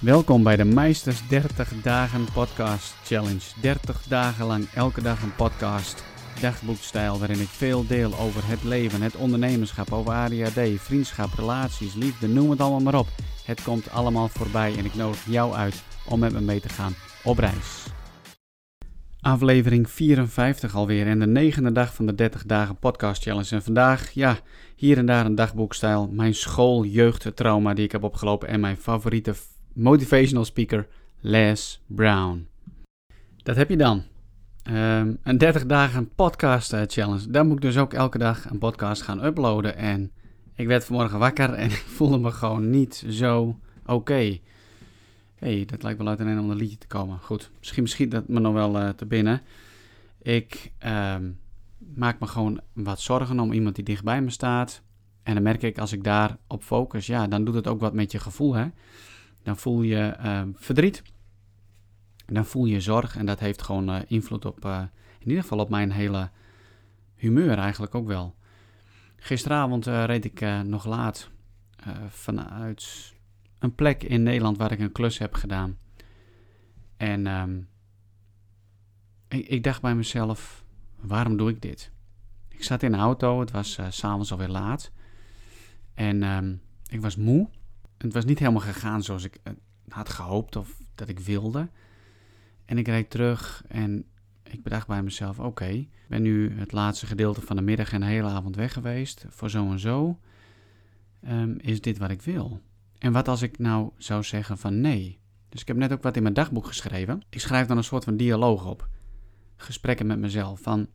Welkom 0.00 0.42
bij 0.42 0.56
de 0.56 0.64
Meisters 0.64 1.28
30 1.28 1.72
Dagen 1.82 2.24
Podcast 2.32 2.94
Challenge. 3.04 3.40
30 3.60 4.02
dagen 4.02 4.46
lang 4.46 4.68
elke 4.74 5.02
dag 5.02 5.22
een 5.22 5.34
podcast, 5.34 6.04
dagboekstijl, 6.40 7.18
waarin 7.18 7.40
ik 7.40 7.48
veel 7.48 7.86
deel 7.86 8.18
over 8.18 8.48
het 8.48 8.62
leven, 8.64 9.02
het 9.02 9.16
ondernemerschap, 9.16 9.92
over 9.92 10.12
ADHD, 10.12 10.60
vriendschap, 10.76 11.32
relaties, 11.34 11.94
liefde, 11.94 12.28
noem 12.28 12.50
het 12.50 12.60
allemaal 12.60 12.80
maar 12.80 12.98
op. 12.98 13.06
Het 13.44 13.62
komt 13.62 13.90
allemaal 13.90 14.28
voorbij 14.28 14.76
en 14.76 14.84
ik 14.84 14.94
nodig 14.94 15.24
jou 15.26 15.54
uit 15.54 15.82
om 16.08 16.18
met 16.18 16.32
me 16.32 16.40
mee 16.40 16.60
te 16.60 16.68
gaan 16.68 16.94
op 17.24 17.38
reis. 17.38 17.86
Aflevering 19.20 19.90
54 19.90 20.74
alweer 20.74 21.06
en 21.06 21.18
de 21.18 21.26
negende 21.26 21.72
dag 21.72 21.94
van 21.94 22.06
de 22.06 22.14
30 22.14 22.44
dagen 22.44 22.76
podcast 22.76 23.22
challenge. 23.22 23.50
En 23.50 23.62
vandaag, 23.62 24.10
ja, 24.10 24.38
hier 24.76 24.98
en 24.98 25.06
daar 25.06 25.26
een 25.26 25.34
dagboekstijl, 25.34 26.08
mijn 26.12 26.34
school 26.34 26.84
jeugdtrauma 26.84 27.74
die 27.74 27.84
ik 27.84 27.92
heb 27.92 28.02
opgelopen 28.02 28.48
en 28.48 28.60
mijn 28.60 28.76
favoriete 28.76 29.34
motivational 29.72 30.44
speaker 30.44 30.86
Les 31.20 31.82
Brown. 31.86 32.48
Dat 33.36 33.56
heb 33.56 33.68
je 33.68 33.76
dan. 33.76 34.02
Um, 34.70 35.18
een 35.22 35.38
30 35.38 35.66
dagen 35.66 36.08
podcast 36.14 36.72
uh, 36.72 36.82
challenge. 36.86 37.30
Daar 37.30 37.44
moet 37.44 37.56
ik 37.56 37.62
dus 37.62 37.78
ook 37.78 37.92
elke 37.92 38.18
dag 38.18 38.50
een 38.50 38.58
podcast 38.58 39.02
gaan 39.02 39.24
uploaden. 39.24 39.76
En 39.76 40.12
ik 40.54 40.66
werd 40.66 40.84
vanmorgen 40.84 41.18
wakker 41.18 41.52
en 41.52 41.70
ik 41.80 41.84
voelde 41.86 42.18
me 42.18 42.30
gewoon 42.30 42.70
niet 42.70 43.04
zo 43.08 43.58
oké. 43.86 44.38
hey, 45.34 45.64
dat 45.66 45.82
lijkt 45.82 45.98
wel 45.98 46.08
uit 46.08 46.20
een 46.20 46.26
een 46.26 46.38
ander 46.38 46.56
liedje 46.56 46.78
te 46.78 46.86
komen. 46.86 47.18
Goed, 47.18 47.50
misschien 47.58 47.88
schiet 47.88 48.10
dat 48.10 48.28
me 48.28 48.40
nog 48.40 48.52
wel 48.52 48.80
uh, 48.80 48.88
te 48.88 49.06
binnen. 49.06 49.42
Ik 50.22 50.72
um, 50.86 51.38
maak 51.78 52.20
me 52.20 52.26
gewoon 52.26 52.60
wat 52.72 53.00
zorgen 53.00 53.40
om 53.40 53.52
iemand 53.52 53.74
die 53.74 53.84
dichtbij 53.84 54.22
me 54.22 54.30
staat. 54.30 54.82
En 55.22 55.34
dan 55.34 55.42
merk 55.42 55.62
ik 55.62 55.78
als 55.78 55.92
ik 55.92 56.04
daar 56.04 56.36
op 56.46 56.62
focus, 56.62 57.06
ja, 57.06 57.26
dan 57.26 57.44
doet 57.44 57.54
het 57.54 57.66
ook 57.66 57.80
wat 57.80 57.94
met 57.94 58.12
je 58.12 58.18
gevoel, 58.18 58.54
hè. 58.54 58.66
Dan 59.42 59.56
voel 59.56 59.82
je 59.82 60.16
uh, 60.20 60.42
verdriet. 60.54 61.02
Dan 62.26 62.44
voel 62.44 62.64
je 62.64 62.80
zorg 62.80 63.16
en 63.16 63.26
dat 63.26 63.40
heeft 63.40 63.62
gewoon 63.62 63.90
uh, 63.90 64.00
invloed 64.06 64.44
op, 64.44 64.64
uh, 64.64 64.82
in 65.18 65.28
ieder 65.28 65.42
geval 65.42 65.58
op 65.58 65.70
mijn 65.70 65.92
hele 65.92 66.30
humeur 67.14 67.58
eigenlijk 67.58 67.94
ook 67.94 68.06
wel. 68.06 68.34
Gisteravond 69.16 69.86
reed 69.86 70.24
ik 70.24 70.40
nog 70.64 70.84
laat 70.84 71.30
vanuit 72.08 73.14
een 73.58 73.74
plek 73.74 74.02
in 74.02 74.22
Nederland 74.22 74.56
waar 74.56 74.72
ik 74.72 74.78
een 74.78 74.92
klus 74.92 75.18
heb 75.18 75.34
gedaan. 75.34 75.78
En 76.96 77.26
um, 77.26 77.68
ik, 79.28 79.48
ik, 79.48 79.62
dacht 79.62 79.82
bij 79.82 79.94
mezelf, 79.94 80.64
waarom 81.00 81.36
doe 81.36 81.50
ik 81.50 81.62
dit? 81.62 81.92
Ik 82.48 82.64
zat 82.64 82.82
in 82.82 82.92
de 82.92 82.98
auto, 82.98 83.40
het 83.40 83.50
was 83.50 83.78
s'avonds 83.88 84.32
alweer 84.32 84.48
laat. 84.48 84.90
En 85.94 86.22
um, 86.22 86.60
ik 86.88 87.00
was 87.00 87.16
moe 87.16 87.48
het 88.02 88.12
was 88.12 88.24
niet 88.24 88.38
helemaal 88.38 88.60
gegaan 88.60 89.02
zoals 89.02 89.24
ik 89.24 89.40
had 89.88 90.08
gehoopt 90.08 90.56
of 90.56 90.80
dat 90.94 91.08
ik 91.08 91.18
wilde. 91.18 91.68
En 92.64 92.78
ik 92.78 92.86
reed 92.86 93.10
terug 93.10 93.64
en 93.68 94.04
ik 94.42 94.62
bedacht 94.62 94.86
bij 94.86 95.02
mezelf: 95.02 95.38
oké, 95.38 95.66
ik 95.66 95.88
ben 96.08 96.22
nu 96.22 96.58
het 96.58 96.72
laatste 96.72 97.06
gedeelte 97.06 97.40
van 97.40 97.56
de 97.56 97.62
middag 97.62 97.92
en 97.92 98.00
de 98.00 98.06
hele 98.06 98.28
avond 98.28 98.56
weg 98.56 98.72
geweest. 98.72 99.24
Voor 99.28 99.50
zo 99.50 99.70
en 99.70 99.78
zo 99.78 100.18
um, 101.28 101.58
is 101.58 101.80
dit 101.80 101.98
wat 101.98 102.10
ik 102.10 102.22
wil. 102.22 102.60
En 102.98 103.12
wat 103.12 103.28
als 103.28 103.42
ik 103.42 103.58
nou 103.58 103.90
zou 103.96 104.22
zeggen 104.22 104.58
van 104.58 104.80
nee? 104.80 105.18
Dus 105.48 105.60
ik 105.60 105.68
heb 105.68 105.76
net 105.76 105.92
ook 105.92 106.02
wat 106.02 106.16
in 106.16 106.22
mijn 106.22 106.34
dagboek 106.34 106.66
geschreven. 106.66 107.22
Ik 107.28 107.40
schrijf 107.40 107.66
dan 107.66 107.76
een 107.76 107.84
soort 107.84 108.04
van 108.04 108.16
dialoog 108.16 108.66
op. 108.66 108.88
Gesprekken 109.56 110.06
met 110.06 110.18
mezelf. 110.18 110.60
Van, 110.60 110.88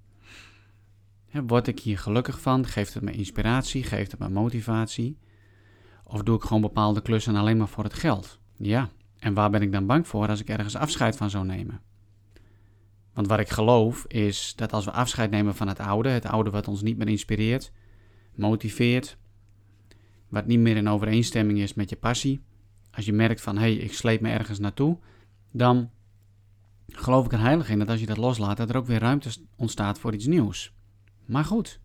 word 1.31 1.67
ik 1.67 1.79
hier 1.79 1.97
gelukkig 1.97 2.41
van? 2.41 2.65
Geeft 2.65 2.93
het 2.93 3.03
me 3.03 3.11
inspiratie? 3.11 3.83
Geeft 3.83 4.11
het 4.11 4.19
me 4.19 4.29
motivatie? 4.29 5.17
Of 6.07 6.23
doe 6.23 6.35
ik 6.35 6.41
gewoon 6.41 6.61
bepaalde 6.61 7.01
klussen 7.01 7.35
alleen 7.35 7.57
maar 7.57 7.67
voor 7.67 7.83
het 7.83 7.93
geld? 7.93 8.39
Ja, 8.57 8.89
en 9.19 9.33
waar 9.33 9.49
ben 9.49 9.61
ik 9.61 9.71
dan 9.71 9.85
bang 9.85 10.07
voor 10.07 10.27
als 10.27 10.39
ik 10.39 10.49
ergens 10.49 10.75
afscheid 10.75 11.17
van 11.17 11.29
zou 11.29 11.45
nemen? 11.45 11.81
Want 13.13 13.27
wat 13.27 13.39
ik 13.39 13.49
geloof 13.49 14.05
is 14.07 14.53
dat 14.55 14.73
als 14.73 14.85
we 14.85 14.91
afscheid 14.91 15.31
nemen 15.31 15.55
van 15.55 15.67
het 15.67 15.79
oude, 15.79 16.09
het 16.09 16.25
oude 16.25 16.49
wat 16.49 16.67
ons 16.67 16.81
niet 16.81 16.97
meer 16.97 17.07
inspireert, 17.07 17.71
motiveert, 18.35 19.17
wat 20.29 20.45
niet 20.45 20.59
meer 20.59 20.75
in 20.75 20.89
overeenstemming 20.89 21.59
is 21.59 21.73
met 21.73 21.89
je 21.89 21.95
passie, 21.95 22.41
als 22.91 23.05
je 23.05 23.13
merkt 23.13 23.41
van 23.41 23.55
hé, 23.55 23.61
hey, 23.61 23.73
ik 23.73 23.93
sleep 23.93 24.21
me 24.21 24.29
ergens 24.29 24.59
naartoe, 24.59 24.97
dan 25.51 25.89
geloof 26.87 27.25
ik 27.25 27.31
er 27.31 27.39
heilig 27.39 27.69
in 27.69 27.79
dat 27.79 27.89
als 27.89 27.99
je 27.99 28.05
dat 28.05 28.17
loslaat, 28.17 28.57
dat 28.57 28.69
er 28.69 28.77
ook 28.77 28.87
weer 28.87 28.99
ruimte 28.99 29.29
ontstaat 29.55 29.99
voor 29.99 30.13
iets 30.13 30.25
nieuws. 30.25 30.73
Maar 31.25 31.45
goed, 31.45 31.79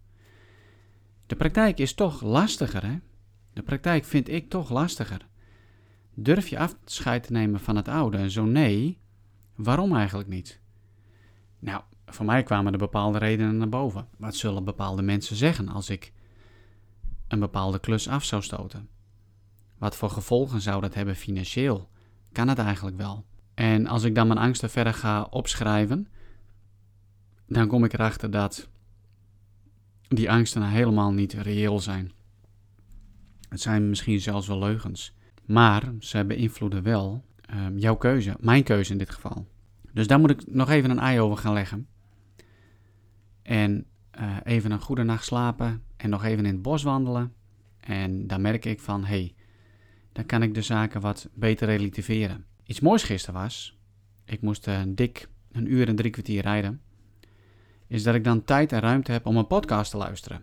de 1.26 1.36
praktijk 1.36 1.78
is 1.78 1.94
toch 1.94 2.22
lastiger, 2.22 2.86
hè? 2.86 2.98
De 3.52 3.62
praktijk 3.62 4.04
vind 4.04 4.28
ik 4.28 4.48
toch 4.48 4.70
lastiger. 4.70 5.26
Durf 6.14 6.48
je 6.48 6.58
afscheid 6.58 7.22
te 7.22 7.32
nemen 7.32 7.60
van 7.60 7.76
het 7.76 7.88
oude? 7.88 8.16
En 8.16 8.30
zo 8.30 8.44
nee, 8.44 8.98
waarom 9.54 9.96
eigenlijk 9.96 10.28
niet? 10.28 10.60
Nou, 11.58 11.82
voor 12.06 12.26
mij 12.26 12.42
kwamen 12.42 12.72
er 12.72 12.78
bepaalde 12.78 13.18
redenen 13.18 13.56
naar 13.56 13.68
boven. 13.68 14.08
Wat 14.16 14.34
zullen 14.34 14.64
bepaalde 14.64 15.02
mensen 15.02 15.36
zeggen 15.36 15.68
als 15.68 15.90
ik 15.90 16.12
een 17.28 17.40
bepaalde 17.40 17.78
klus 17.78 18.08
af 18.08 18.24
zou 18.24 18.42
stoten? 18.42 18.88
Wat 19.78 19.96
voor 19.96 20.10
gevolgen 20.10 20.60
zou 20.60 20.80
dat 20.80 20.94
hebben 20.94 21.16
financieel? 21.16 21.88
Kan 22.32 22.48
het 22.48 22.58
eigenlijk 22.58 22.96
wel? 22.96 23.24
En 23.54 23.86
als 23.86 24.02
ik 24.02 24.14
dan 24.14 24.26
mijn 24.26 24.38
angsten 24.38 24.70
verder 24.70 24.94
ga 24.94 25.22
opschrijven, 25.22 26.08
dan 27.46 27.68
kom 27.68 27.84
ik 27.84 27.92
erachter 27.92 28.30
dat 28.30 28.68
die 30.08 30.30
angsten 30.30 30.62
helemaal 30.62 31.12
niet 31.12 31.32
reëel 31.32 31.80
zijn. 31.80 32.12
Het 33.50 33.60
zijn 33.60 33.88
misschien 33.88 34.20
zelfs 34.20 34.46
wel 34.46 34.58
leugens. 34.58 35.14
Maar 35.44 35.92
ze 35.98 36.24
beïnvloeden 36.24 36.82
wel 36.82 37.24
um, 37.54 37.78
jouw 37.78 37.96
keuze, 37.96 38.36
mijn 38.40 38.62
keuze 38.62 38.92
in 38.92 38.98
dit 38.98 39.10
geval. 39.10 39.46
Dus 39.92 40.06
daar 40.06 40.20
moet 40.20 40.30
ik 40.30 40.52
nog 40.52 40.70
even 40.70 40.90
een 40.90 40.98
ei 40.98 41.20
over 41.20 41.36
gaan 41.38 41.52
leggen. 41.52 41.88
En 43.42 43.86
uh, 44.20 44.36
even 44.44 44.70
een 44.70 44.80
goede 44.80 45.02
nacht 45.02 45.24
slapen 45.24 45.82
en 45.96 46.10
nog 46.10 46.24
even 46.24 46.46
in 46.46 46.52
het 46.52 46.62
bos 46.62 46.82
wandelen. 46.82 47.32
En 47.80 48.26
dan 48.26 48.40
merk 48.40 48.64
ik 48.64 48.80
van, 48.80 49.04
hé, 49.04 49.06
hey, 49.06 49.34
dan 50.12 50.26
kan 50.26 50.42
ik 50.42 50.54
de 50.54 50.62
zaken 50.62 51.00
wat 51.00 51.28
beter 51.34 51.66
relativeren. 51.68 52.44
Iets 52.64 52.80
moois 52.80 53.02
gisteren 53.02 53.40
was, 53.40 53.78
ik 54.24 54.40
moest 54.40 54.68
uh, 54.68 54.80
dik 54.86 55.28
een 55.52 55.72
uur 55.72 55.88
en 55.88 55.96
drie 55.96 56.10
kwartier 56.10 56.42
rijden, 56.42 56.80
is 57.86 58.02
dat 58.02 58.14
ik 58.14 58.24
dan 58.24 58.44
tijd 58.44 58.72
en 58.72 58.80
ruimte 58.80 59.12
heb 59.12 59.26
om 59.26 59.36
een 59.36 59.46
podcast 59.46 59.90
te 59.90 59.96
luisteren. 59.96 60.42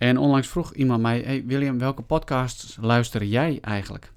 En 0.00 0.18
onlangs 0.18 0.48
vroeg 0.48 0.74
iemand 0.74 1.02
mij: 1.02 1.20
Hey 1.20 1.44
William, 1.46 1.78
welke 1.78 2.02
podcasts 2.02 2.76
luister 2.80 3.24
jij 3.24 3.58
eigenlijk? 3.60 4.12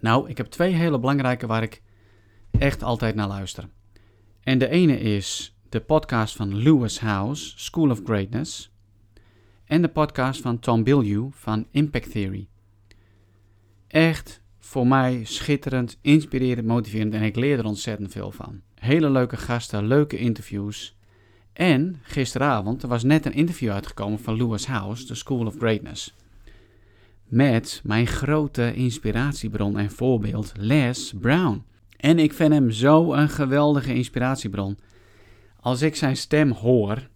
Nou, 0.00 0.28
ik 0.28 0.36
heb 0.36 0.46
twee 0.46 0.72
hele 0.72 0.98
belangrijke 0.98 1.46
waar 1.46 1.62
ik 1.62 1.82
echt 2.58 2.82
altijd 2.82 3.14
naar 3.14 3.28
luister. 3.28 3.68
En 4.42 4.58
de 4.58 4.68
ene 4.68 5.00
is 5.00 5.56
de 5.68 5.80
podcast 5.80 6.36
van 6.36 6.56
Lewis 6.56 7.00
House, 7.00 7.52
School 7.58 7.90
of 7.90 8.00
Greatness. 8.04 8.72
En 9.64 9.82
de 9.82 9.88
podcast 9.88 10.40
van 10.40 10.58
Tom 10.58 10.84
Bilyeu 10.84 11.28
van 11.30 11.66
Impact 11.70 12.10
Theory. 12.10 12.48
Echt 13.86 14.42
voor 14.58 14.86
mij 14.86 15.24
schitterend, 15.24 15.98
inspirerend, 16.00 16.66
motiverend 16.66 17.14
en 17.14 17.22
ik 17.22 17.36
leer 17.36 17.58
er 17.58 17.64
ontzettend 17.64 18.12
veel 18.12 18.30
van. 18.30 18.60
Hele 18.74 19.10
leuke 19.10 19.36
gasten, 19.36 19.86
leuke 19.86 20.16
interviews. 20.16 20.98
En 21.52 22.00
gisteravond, 22.02 22.82
er 22.82 22.88
was 22.88 23.02
net 23.02 23.26
een 23.26 23.32
interview 23.32 23.70
uitgekomen 23.70 24.18
van 24.18 24.36
Lewis 24.36 24.66
House, 24.66 25.06
de 25.06 25.14
School 25.14 25.46
of 25.46 25.56
Greatness. 25.58 26.14
Met 27.24 27.80
mijn 27.84 28.06
grote 28.06 28.74
inspiratiebron 28.74 29.78
en 29.78 29.90
voorbeeld, 29.90 30.52
Les 30.56 31.14
Brown. 31.20 31.64
En 31.96 32.18
ik 32.18 32.32
vind 32.32 32.52
hem 32.52 32.70
zo 32.70 33.12
een 33.12 33.28
geweldige 33.28 33.94
inspiratiebron. 33.94 34.78
Als 35.60 35.82
ik 35.82 35.96
zijn 35.96 36.16
stem 36.16 36.50
hoor, 36.50 37.08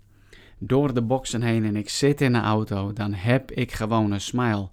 door 0.59 0.95
de 0.95 1.03
boxen 1.03 1.43
heen 1.43 1.65
en 1.65 1.77
ik 1.77 1.89
zit 1.89 2.21
in 2.21 2.33
de 2.33 2.39
auto, 2.39 2.93
dan 2.93 3.12
heb 3.12 3.51
ik 3.51 3.72
gewoon 3.72 4.12
een 4.12 4.21
smile. 4.21 4.71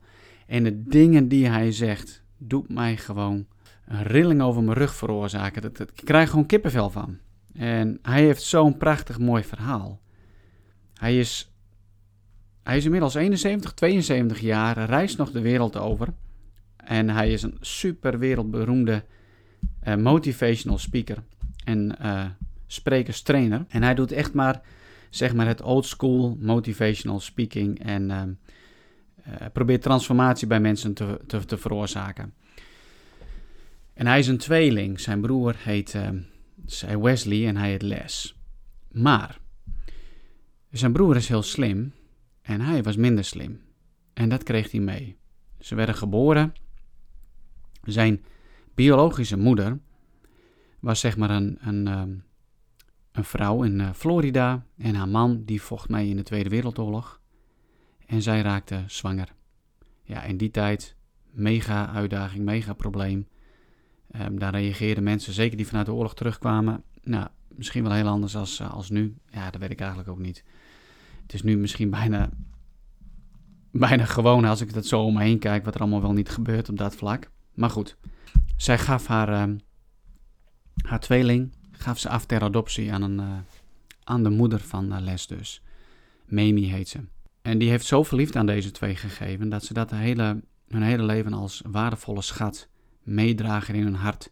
En 0.48 0.64
de 0.64 0.84
dingen 0.84 1.28
die 1.28 1.48
hij 1.48 1.72
zegt, 1.72 2.24
doet 2.38 2.70
mij 2.70 2.98
gewoon 2.98 3.46
een 3.86 4.04
rilling 4.04 4.42
over 4.42 4.64
mijn 4.64 4.78
rug 4.78 4.96
veroorzaken. 4.96 5.64
Ik 5.64 6.02
krijg 6.04 6.30
gewoon 6.30 6.46
kippenvel 6.46 6.90
van. 6.90 7.18
En 7.54 8.00
hij 8.02 8.24
heeft 8.24 8.44
zo'n 8.44 8.78
prachtig 8.78 9.20
mooi 9.20 9.44
verhaal. 9.44 10.02
Hij 10.94 11.20
is, 11.20 11.52
hij 12.64 12.78
is 12.78 12.86
inmiddels 12.86 13.14
71, 13.14 13.74
72 13.74 14.40
jaar, 14.40 14.86
reist 14.86 15.18
nog 15.18 15.32
de 15.32 15.42
wereld 15.42 15.78
over. 15.78 16.08
En 16.76 17.10
hij 17.10 17.32
is 17.32 17.44
een 17.44 17.58
super 17.60 18.20
wereldberoemde 18.20 19.04
uh, 19.88 19.96
motivational 19.96 20.78
speaker 20.78 21.24
en 21.64 21.96
uh, 22.02 22.26
sprekerstrainer. 22.68 23.66
En 23.68 23.84
hij 23.84 23.96
doet 23.96 24.12
echt 24.12 24.34
maar, 24.34 24.62
zeg 25.10 25.34
maar, 25.34 25.48
het 25.48 25.62
old 25.62 25.86
school 25.86 26.38
motivational 26.40 27.20
speaking 27.20 27.84
en 27.84 28.10
uh, 28.10 29.36
probeert 29.54 29.82
transformatie 29.82 30.48
bij 30.48 30.60
mensen 30.60 30.94
te, 30.94 31.20
te, 31.28 31.46
te, 31.46 31.58
veroorzaken. 31.58 32.34
En 33.94 34.08
hij 34.08 34.20
is 34.20 34.28
een 34.28 34.38
tweeling. 34.38 35.00
Zijn 35.00 35.22
broer 35.22 35.56
heet 35.58 35.96
zei 36.66 36.98
Wesley 36.98 37.48
en 37.48 37.58
hij 37.58 37.70
heet 37.70 37.82
Les. 37.82 38.36
Maar 38.92 39.40
zijn 40.70 40.94
broer 40.94 41.16
is 41.16 41.28
heel 41.28 41.42
slim 41.42 41.94
en 42.42 42.62
hij 42.62 42.84
was 42.84 42.96
minder 42.96 43.24
slim. 43.24 43.62
En 44.14 44.30
dat 44.30 44.44
kreeg 44.44 44.72
hij 44.72 44.80
mee. 44.80 45.18
Ze 45.60 45.76
werden 45.76 45.96
geboren 45.96 46.54
Zijn 47.84 48.24
biologische 48.76 49.38
moeder 49.38 49.80
was 50.80 51.00
zeg 51.00 51.18
maar 51.18 51.30
een, 51.30 51.58
een, 51.62 51.88
ehm, 51.88 52.16
een 53.12 53.24
vrouw 53.24 53.64
in 53.64 53.80
eh, 53.80 53.94
Florida 53.94 54.66
en 54.78 54.96
haar 54.96 55.10
man 55.10 55.44
die 55.44 55.62
vocht 55.62 55.90
mee 55.90 56.10
in 56.10 56.16
de 56.16 56.24
Tweede 56.24 56.50
Wereldoorlog. 56.50 57.22
En 58.06 58.22
zij 58.22 58.42
raakte 58.42 58.84
zwanger. 58.88 59.34
Ja, 60.04 60.24
in 60.24 60.38
die 60.38 60.52
tijd 60.52 60.96
mega 61.32 61.94
uitdaging, 61.94 62.44
mega 62.44 62.74
probleem. 62.74 63.28
Um, 64.20 64.40
daar 64.40 64.52
reageerden 64.52 65.04
mensen, 65.04 65.34
zeker 65.34 65.58
die 65.58 65.68
vanuit 65.68 65.86
de 65.86 65.94
oorlog 65.94 66.16
terugkwamen, 66.16 66.84
nou, 67.04 67.28
misschien 67.56 67.84
wel 67.84 67.94
heel 67.94 68.08
anders 68.08 68.36
als, 68.36 68.60
eh, 68.60 68.74
als 68.74 68.90
nu. 68.90 69.16
Ja, 69.30 69.50
dat 69.50 69.62
weet 69.62 69.72
ik 69.72 69.80
eigenlijk 69.80 70.10
ook 70.10 70.20
niet. 70.20 70.44
Het 71.22 71.34
is 71.34 71.44
nu 71.44 71.58
misschien 71.58 71.90
bijna, 72.00 72.30
bijna 73.72 74.06
gewoon 74.06 74.46
als 74.46 74.62
ik 74.62 74.74
dat 74.74 74.86
zo 74.86 75.02
om 75.02 75.14
me 75.14 75.24
heen 75.24 75.40
kijk, 75.40 75.66
wat 75.66 75.76
er 75.76 75.82
allemaal 75.82 76.02
wel 76.02 76.14
niet 76.14 76.30
gebeurt 76.30 76.70
op 76.70 76.78
dat 76.78 76.96
vlak. 76.96 77.30
Maar 77.54 77.70
goed, 77.70 77.98
zij 78.56 78.78
gaf 78.78 79.08
haar, 79.08 79.50
uh, 79.50 79.56
haar 80.86 81.00
tweeling 81.00 81.54
gaf 81.72 82.00
ze 82.00 82.10
af 82.10 82.26
ter 82.26 82.42
adoptie 82.42 82.94
aan, 82.94 83.02
een, 83.02 83.20
uh, 83.20 83.38
aan 84.04 84.24
de 84.24 84.30
moeder 84.30 84.60
van 84.60 84.94
uh, 84.94 85.00
Les 85.00 85.28
dus. 85.28 85.62
Mamie 86.26 86.72
heet 86.72 86.90
ze. 86.90 87.00
En 87.42 87.58
die 87.58 87.70
heeft 87.70 87.86
zoveel 87.86 88.18
liefde 88.18 88.40
aan 88.40 88.46
deze 88.46 88.72
twee 88.72 88.96
gegeven 88.96 89.50
dat 89.50 89.64
ze 89.64 89.74
dat 89.74 89.92
hele, 89.92 90.42
hun 90.68 90.82
hele 90.82 91.04
leven 91.04 91.34
als 91.34 91.62
waardevolle 91.66 92.22
schat 92.22 92.70
meedragen 93.04 93.76
in 93.76 93.84
hun 93.84 93.96
hart. 93.96 94.32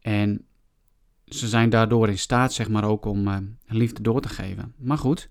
En 0.00 0.46
ze 1.24 1.48
zijn 1.48 1.70
daardoor 1.70 2.08
in 2.08 2.18
staat, 2.18 2.52
zeg 2.52 2.68
maar, 2.68 2.84
ook 2.84 3.04
om 3.04 3.28
uh, 3.28 3.36
liefde 3.66 4.02
door 4.02 4.20
te 4.20 4.28
geven. 4.28 4.74
Maar 4.76 4.98
goed, 4.98 5.28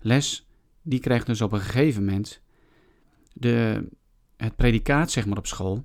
Les, 0.00 0.46
die 0.82 1.00
krijgt 1.00 1.26
dus 1.26 1.40
op 1.40 1.52
een 1.52 1.60
gegeven 1.60 2.04
moment 2.04 2.40
de, 3.32 3.88
het 4.36 4.56
predicaat, 4.56 5.10
zeg 5.10 5.26
maar, 5.26 5.38
op 5.38 5.46
school. 5.46 5.84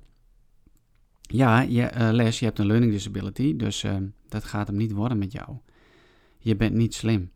Ja, 1.20 1.60
je, 1.60 1.90
uh, 1.94 2.08
Les, 2.12 2.38
je 2.38 2.44
hebt 2.44 2.58
een 2.58 2.66
learning 2.66 2.92
disability, 2.92 3.56
dus 3.56 3.82
uh, 3.82 3.96
dat 4.28 4.44
gaat 4.44 4.66
hem 4.66 4.76
niet 4.76 4.92
worden 4.92 5.18
met 5.18 5.32
jou. 5.32 5.56
Je 6.38 6.56
bent 6.56 6.74
niet 6.74 6.94
slim. 6.94 7.32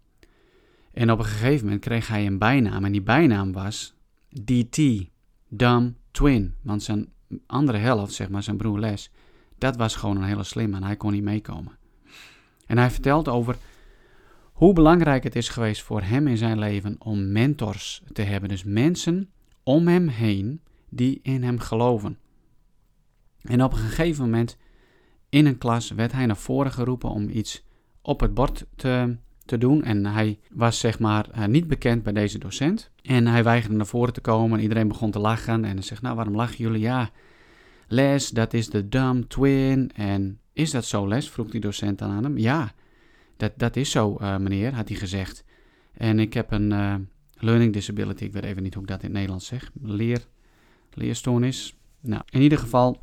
En 0.92 1.10
op 1.10 1.18
een 1.18 1.24
gegeven 1.24 1.64
moment 1.64 1.84
kreeg 1.84 2.08
hij 2.08 2.26
een 2.26 2.38
bijnaam, 2.38 2.84
en 2.84 2.92
die 2.92 3.02
bijnaam 3.02 3.52
was 3.52 3.94
DT, 4.44 4.80
Dumb 5.48 5.96
Twin. 6.10 6.54
Want 6.62 6.82
zijn 6.82 7.12
andere 7.46 7.78
helft, 7.78 8.12
zeg 8.12 8.28
maar, 8.28 8.42
zijn 8.42 8.56
broer 8.56 8.78
Les, 8.78 9.10
dat 9.58 9.76
was 9.76 9.96
gewoon 9.96 10.16
een 10.16 10.22
hele 10.22 10.44
slim 10.44 10.74
en 10.74 10.82
hij 10.82 10.96
kon 10.96 11.12
niet 11.12 11.22
meekomen. 11.22 11.78
En 12.66 12.78
hij 12.78 12.90
vertelt 12.90 13.28
over 13.28 13.56
hoe 14.52 14.72
belangrijk 14.72 15.22
het 15.22 15.36
is 15.36 15.48
geweest 15.48 15.82
voor 15.82 16.02
hem 16.02 16.26
in 16.26 16.36
zijn 16.36 16.58
leven 16.58 16.96
om 16.98 17.32
mentors 17.32 18.02
te 18.12 18.22
hebben. 18.22 18.48
Dus 18.48 18.64
mensen 18.64 19.30
om 19.62 19.88
hem 19.88 20.08
heen 20.08 20.60
die 20.88 21.20
in 21.22 21.42
hem 21.42 21.58
geloven. 21.58 22.18
En 23.42 23.62
op 23.62 23.72
een 23.72 23.78
gegeven 23.78 24.24
moment 24.24 24.56
in 25.28 25.46
een 25.46 25.58
klas 25.58 25.90
werd 25.90 26.12
hij 26.12 26.26
naar 26.26 26.36
voren 26.36 26.72
geroepen 26.72 27.10
om 27.10 27.28
iets 27.28 27.64
op 28.02 28.20
het 28.20 28.34
bord 28.34 28.66
te, 28.76 29.16
te 29.48 29.58
doen. 29.58 29.84
En 29.84 30.06
hij 30.06 30.38
was 30.52 30.78
zeg 30.78 30.98
maar 30.98 31.30
eh, 31.30 31.44
niet 31.44 31.68
bekend 31.68 32.02
bij 32.02 32.12
deze 32.12 32.38
docent. 32.38 32.90
En 33.02 33.26
hij 33.26 33.44
weigerde 33.44 33.76
naar 33.76 33.86
voren 33.86 34.12
te 34.12 34.20
komen 34.20 34.56
en 34.56 34.62
iedereen 34.62 34.88
begon 34.88 35.10
te 35.10 35.18
lachen. 35.18 35.64
En 35.64 35.72
hij 35.72 35.82
zegt, 35.82 36.02
nou 36.02 36.16
waarom 36.16 36.36
lachen 36.36 36.56
jullie? 36.56 36.80
Ja, 36.80 37.10
Les, 37.88 38.28
dat 38.28 38.54
is 38.54 38.70
de 38.70 38.88
dumb 38.88 39.28
twin. 39.28 39.90
En 39.94 40.38
is 40.52 40.70
dat 40.70 40.84
zo, 40.84 41.08
Les? 41.08 41.30
vroeg 41.30 41.50
die 41.50 41.60
docent 41.60 42.02
aan 42.02 42.24
hem. 42.24 42.38
Ja, 42.38 42.72
dat, 43.36 43.52
dat 43.56 43.76
is 43.76 43.90
zo, 43.90 44.16
uh, 44.20 44.36
meneer, 44.36 44.74
had 44.74 44.88
hij 44.88 44.96
gezegd. 44.96 45.44
En 45.92 46.18
ik 46.18 46.34
heb 46.34 46.50
een 46.50 46.70
uh, 46.70 46.94
learning 47.34 47.72
disability. 47.72 48.24
Ik 48.24 48.32
weet 48.32 48.44
even 48.44 48.62
niet 48.62 48.74
hoe 48.74 48.82
ik 48.82 48.88
dat 48.88 49.02
in 49.02 49.12
Nederlands 49.12 49.46
zeg. 49.46 49.70
Leer, 49.82 50.26
leerstoornis. 50.92 51.76
Nou, 52.00 52.22
in 52.30 52.40
ieder 52.40 52.58
geval 52.58 53.02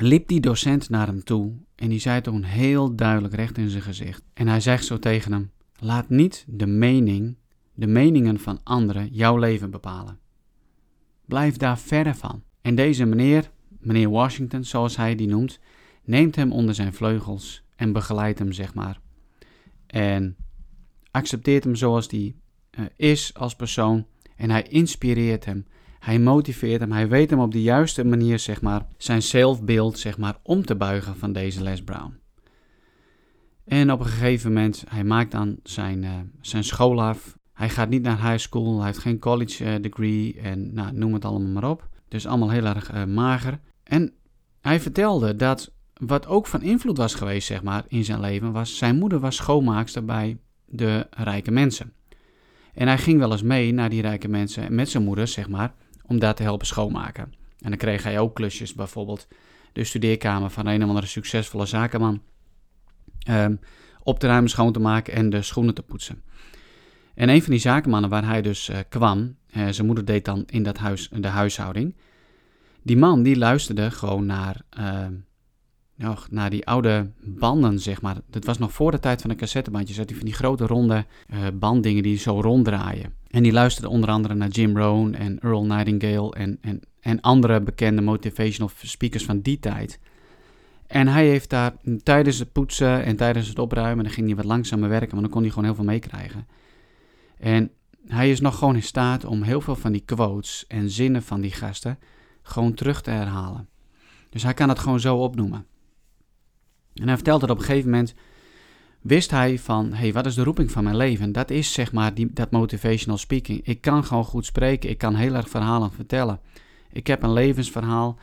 liep 0.00 0.28
die 0.28 0.40
docent 0.40 0.88
naar 0.88 1.06
hem 1.06 1.24
toe 1.24 1.52
en 1.74 1.88
die 1.88 1.98
zei 1.98 2.20
toen 2.20 2.42
heel 2.42 2.94
duidelijk 2.96 3.34
recht 3.34 3.58
in 3.58 3.68
zijn 3.68 3.82
gezicht. 3.82 4.22
En 4.34 4.48
hij 4.48 4.60
zegt 4.60 4.84
zo 4.84 4.98
tegen 4.98 5.32
hem: 5.32 5.50
Laat 5.78 6.08
niet 6.08 6.44
de 6.48 6.66
mening, 6.66 7.36
de 7.74 7.86
meningen 7.86 8.38
van 8.40 8.60
anderen 8.64 9.08
jouw 9.12 9.36
leven 9.36 9.70
bepalen. 9.70 10.18
Blijf 11.24 11.56
daar 11.56 11.78
verre 11.78 12.14
van. 12.14 12.42
En 12.60 12.74
deze 12.74 13.04
meneer, 13.04 13.50
meneer 13.78 14.10
Washington, 14.10 14.64
zoals 14.64 14.96
hij 14.96 15.14
die 15.14 15.28
noemt, 15.28 15.58
neemt 16.04 16.36
hem 16.36 16.52
onder 16.52 16.74
zijn 16.74 16.92
vleugels 16.92 17.62
en 17.76 17.92
begeleidt 17.92 18.38
hem, 18.38 18.52
zeg 18.52 18.74
maar. 18.74 19.00
En 19.86 20.36
accepteert 21.10 21.64
hem 21.64 21.74
zoals 21.74 22.10
hij 22.10 22.34
uh, 22.78 22.86
is 22.96 23.34
als 23.34 23.56
persoon 23.56 24.06
en 24.36 24.50
hij 24.50 24.62
inspireert 24.62 25.44
hem. 25.44 25.66
Hij 25.98 26.18
motiveert 26.18 26.80
hem, 26.80 26.92
hij 26.92 27.08
weet 27.08 27.30
hem 27.30 27.40
op 27.40 27.52
de 27.52 27.62
juiste 27.62 28.04
manier, 28.04 28.38
zeg 28.38 28.62
maar, 28.62 28.86
zijn 28.96 29.22
zelfbeeld, 29.22 29.98
zeg 29.98 30.18
maar, 30.18 30.36
om 30.42 30.64
te 30.64 30.76
buigen 30.76 31.16
van 31.16 31.32
deze 31.32 31.62
Les 31.62 31.82
Brown. 31.82 32.18
En 33.64 33.92
op 33.92 34.00
een 34.00 34.06
gegeven 34.06 34.52
moment, 34.52 34.84
hij 34.88 35.04
maakt 35.04 35.30
dan 35.30 35.56
zijn, 35.62 36.02
uh, 36.02 36.10
zijn 36.40 36.64
school 36.64 37.02
af. 37.02 37.38
Hij 37.52 37.68
gaat 37.68 37.88
niet 37.88 38.02
naar 38.02 38.30
high 38.30 38.38
school, 38.38 38.76
hij 38.76 38.86
heeft 38.86 38.98
geen 38.98 39.18
college 39.18 39.64
uh, 39.64 39.82
degree 39.82 40.40
en 40.40 40.74
nou, 40.74 40.92
noem 40.92 41.14
het 41.14 41.24
allemaal 41.24 41.52
maar 41.52 41.70
op. 41.70 41.88
Dus 42.08 42.26
allemaal 42.26 42.50
heel 42.50 42.64
erg 42.64 42.94
uh, 42.94 43.04
mager. 43.04 43.60
En 43.82 44.12
hij 44.60 44.80
vertelde 44.80 45.36
dat 45.36 45.72
wat 45.94 46.26
ook 46.26 46.46
van 46.46 46.62
invloed 46.62 46.96
was 46.96 47.14
geweest, 47.14 47.46
zeg 47.46 47.62
maar, 47.62 47.84
in 47.88 48.04
zijn 48.04 48.20
leven, 48.20 48.52
was 48.52 48.76
zijn 48.76 48.98
moeder 48.98 49.20
was 49.20 49.36
schoonmaakster 49.36 50.04
bij 50.04 50.38
de 50.66 51.06
rijke 51.10 51.50
mensen. 51.50 51.92
En 52.74 52.86
hij 52.86 52.98
ging 52.98 53.18
wel 53.18 53.32
eens 53.32 53.42
mee 53.42 53.72
naar 53.72 53.90
die 53.90 54.02
rijke 54.02 54.28
mensen 54.28 54.74
met 54.74 54.88
zijn 54.88 55.04
moeder, 55.04 55.28
zeg 55.28 55.48
maar, 55.48 55.74
om 56.08 56.18
daar 56.18 56.34
te 56.34 56.42
helpen 56.42 56.66
schoonmaken. 56.66 57.34
En 57.60 57.68
dan 57.68 57.78
kreeg 57.78 58.02
hij 58.02 58.18
ook 58.18 58.34
klusjes, 58.34 58.74
bijvoorbeeld 58.74 59.28
de 59.72 59.84
studeerkamer 59.84 60.50
van 60.50 60.66
een 60.66 60.82
of 60.82 60.88
andere 60.88 61.06
succesvolle 61.06 61.66
zakenman 61.66 62.22
um, 63.28 63.60
op 64.02 64.18
te 64.18 64.26
ruimen, 64.26 64.50
schoon 64.50 64.72
te 64.72 64.80
maken 64.80 65.12
en 65.12 65.30
de 65.30 65.42
schoenen 65.42 65.74
te 65.74 65.82
poetsen. 65.82 66.22
En 67.14 67.28
een 67.28 67.42
van 67.42 67.50
die 67.50 67.60
zakenmannen 67.60 68.10
waar 68.10 68.24
hij 68.24 68.42
dus 68.42 68.68
uh, 68.68 68.76
kwam, 68.88 69.36
uh, 69.56 69.68
zijn 69.68 69.86
moeder 69.86 70.04
deed 70.04 70.24
dan 70.24 70.44
in 70.46 70.62
dat 70.62 70.78
huis 70.78 71.08
de 71.08 71.28
huishouding. 71.28 71.96
Die 72.82 72.96
man 72.96 73.22
die 73.22 73.36
luisterde 73.36 73.90
gewoon 73.90 74.26
naar, 74.26 74.60
uh, 74.78 75.06
nog, 75.98 76.30
naar 76.30 76.50
die 76.50 76.66
oude 76.66 77.10
banden, 77.20 77.78
zeg 77.78 78.02
maar. 78.02 78.16
Dat 78.30 78.44
was 78.44 78.58
nog 78.58 78.72
voor 78.72 78.90
de 78.90 78.98
tijd 78.98 79.20
van 79.20 79.30
de 79.30 79.36
cassettebandjes. 79.36 79.96
Dat 79.96 80.08
die 80.08 80.16
van 80.16 80.26
die 80.26 80.34
grote 80.34 80.66
ronde 80.66 81.06
uh, 81.30 81.38
banddingen 81.54 82.02
die 82.02 82.18
zo 82.18 82.40
ronddraaien. 82.40 83.12
En 83.30 83.42
die 83.42 83.52
luisterde 83.52 83.88
onder 83.88 84.10
andere 84.10 84.34
naar 84.34 84.48
Jim 84.48 84.78
Rohn 84.78 85.14
en 85.14 85.38
Earl 85.38 85.64
Nightingale 85.64 86.34
en, 86.34 86.58
en, 86.60 86.80
en 87.00 87.20
andere 87.20 87.60
bekende 87.60 88.02
motivational 88.02 88.70
speakers 88.82 89.24
van 89.24 89.40
die 89.40 89.58
tijd. 89.58 90.00
En 90.86 91.08
hij 91.08 91.26
heeft 91.26 91.50
daar 91.50 91.74
tijdens 92.02 92.38
het 92.38 92.52
poetsen 92.52 93.04
en 93.04 93.16
tijdens 93.16 93.48
het 93.48 93.58
opruimen, 93.58 94.04
dan 94.04 94.12
ging 94.12 94.26
hij 94.26 94.36
wat 94.36 94.44
langzamer 94.44 94.88
werken, 94.88 95.10
want 95.10 95.22
dan 95.22 95.30
kon 95.30 95.40
hij 95.40 95.50
gewoon 95.50 95.64
heel 95.64 95.74
veel 95.74 95.84
meekrijgen. 95.84 96.46
En 97.38 97.70
hij 98.06 98.30
is 98.30 98.40
nog 98.40 98.58
gewoon 98.58 98.74
in 98.74 98.82
staat 98.82 99.24
om 99.24 99.42
heel 99.42 99.60
veel 99.60 99.76
van 99.76 99.92
die 99.92 100.02
quotes 100.04 100.64
en 100.68 100.90
zinnen 100.90 101.22
van 101.22 101.40
die 101.40 101.50
gasten 101.50 101.98
gewoon 102.42 102.74
terug 102.74 103.02
te 103.02 103.10
herhalen. 103.10 103.68
Dus 104.30 104.42
hij 104.42 104.54
kan 104.54 104.68
het 104.68 104.78
gewoon 104.78 105.00
zo 105.00 105.16
opnoemen. 105.16 105.66
En 107.00 107.06
hij 107.06 107.14
vertelt 107.14 107.40
dat 107.40 107.50
op 107.50 107.58
een 107.58 107.64
gegeven 107.64 107.90
moment 107.90 108.14
wist 109.00 109.30
hij 109.30 109.58
van, 109.58 109.92
hey, 109.92 110.12
wat 110.12 110.26
is 110.26 110.34
de 110.34 110.42
roeping 110.42 110.70
van 110.70 110.84
mijn 110.84 110.96
leven? 110.96 111.32
Dat 111.32 111.50
is 111.50 111.72
zeg 111.72 111.92
maar 111.92 112.14
die, 112.14 112.32
dat 112.32 112.50
motivational 112.50 113.18
speaking. 113.18 113.66
Ik 113.66 113.80
kan 113.80 114.04
gewoon 114.04 114.24
goed 114.24 114.46
spreken, 114.46 114.90
ik 114.90 114.98
kan 114.98 115.14
heel 115.14 115.34
erg 115.34 115.48
verhalen 115.48 115.92
vertellen. 115.92 116.40
Ik 116.92 117.06
heb 117.06 117.22
een 117.22 117.32
levensverhaal 117.32 118.18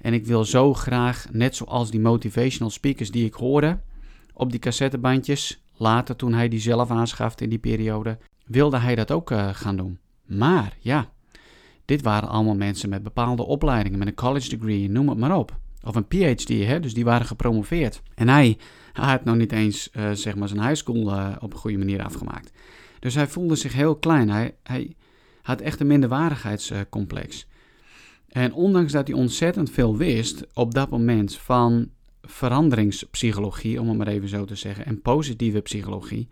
en 0.00 0.12
ik 0.14 0.26
wil 0.26 0.44
zo 0.44 0.74
graag, 0.74 1.26
net 1.30 1.56
zoals 1.56 1.90
die 1.90 2.00
motivational 2.00 2.70
speakers 2.70 3.10
die 3.10 3.26
ik 3.26 3.34
hoorde 3.34 3.80
op 4.32 4.50
die 4.50 4.60
cassettebandjes, 4.60 5.62
later 5.76 6.16
toen 6.16 6.32
hij 6.32 6.48
die 6.48 6.60
zelf 6.60 6.90
aanschafte 6.90 7.44
in 7.44 7.50
die 7.50 7.58
periode, 7.58 8.18
wilde 8.46 8.78
hij 8.78 8.94
dat 8.94 9.10
ook 9.10 9.30
uh, 9.30 9.48
gaan 9.52 9.76
doen. 9.76 9.98
Maar 10.26 10.76
ja, 10.80 11.10
dit 11.84 12.02
waren 12.02 12.28
allemaal 12.28 12.54
mensen 12.54 12.88
met 12.88 13.02
bepaalde 13.02 13.42
opleidingen, 13.42 13.98
met 13.98 14.08
een 14.08 14.14
college 14.14 14.56
degree, 14.56 14.90
noem 14.90 15.08
het 15.08 15.18
maar 15.18 15.36
op. 15.36 15.60
Of 15.84 15.94
een 15.94 16.06
PhD, 16.06 16.48
hè? 16.48 16.80
dus 16.80 16.94
die 16.94 17.04
waren 17.04 17.26
gepromoveerd. 17.26 18.02
En 18.14 18.28
hij, 18.28 18.58
hij 18.92 19.08
had 19.08 19.24
nog 19.24 19.36
niet 19.36 19.52
eens 19.52 19.90
uh, 19.96 20.10
zeg 20.10 20.36
maar 20.36 20.48
zijn 20.48 20.60
high 20.60 20.74
school 20.74 21.12
uh, 21.12 21.36
op 21.40 21.52
een 21.52 21.58
goede 21.58 21.78
manier 21.78 22.02
afgemaakt. 22.02 22.52
Dus 22.98 23.14
hij 23.14 23.28
voelde 23.28 23.56
zich 23.56 23.72
heel 23.72 23.96
klein. 23.96 24.30
Hij, 24.30 24.54
hij 24.62 24.96
had 25.42 25.60
echt 25.60 25.80
een 25.80 25.86
minderwaardigheidscomplex. 25.86 27.46
En 28.28 28.52
ondanks 28.52 28.92
dat 28.92 29.06
hij 29.08 29.16
ontzettend 29.16 29.70
veel 29.70 29.96
wist 29.96 30.46
op 30.54 30.74
dat 30.74 30.90
moment 30.90 31.36
van 31.36 31.90
veranderingspsychologie, 32.22 33.80
om 33.80 33.88
het 33.88 33.98
maar 33.98 34.06
even 34.06 34.28
zo 34.28 34.44
te 34.44 34.54
zeggen, 34.54 34.86
en 34.86 35.00
positieve 35.00 35.60
psychologie. 35.60 36.28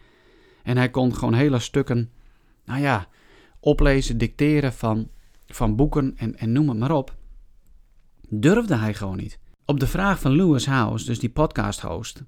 En 0.63 0.77
hij 0.77 0.91
kon 0.91 1.15
gewoon 1.15 1.35
hele 1.35 1.59
stukken, 1.59 2.11
nou 2.65 2.81
ja, 2.81 3.09
oplezen, 3.61 4.19
dicteren 4.19 4.73
van, 4.73 5.09
van 5.47 5.77
boeken 5.77 6.13
en, 6.17 6.39
en 6.39 6.53
noem 6.53 6.69
het 6.69 6.79
maar 6.79 6.95
op 6.95 7.15
durfde 8.31 8.77
hij 8.77 8.95
gewoon 8.95 9.17
niet. 9.17 9.39
Op 9.65 9.81
de 9.81 9.87
vraag 9.87 10.21
van 10.21 10.33
Lewis 10.33 10.67
House, 10.67 11.07
dus 11.07 11.19
die 11.19 11.31
podcast 11.31 11.81
host, 11.81 12.23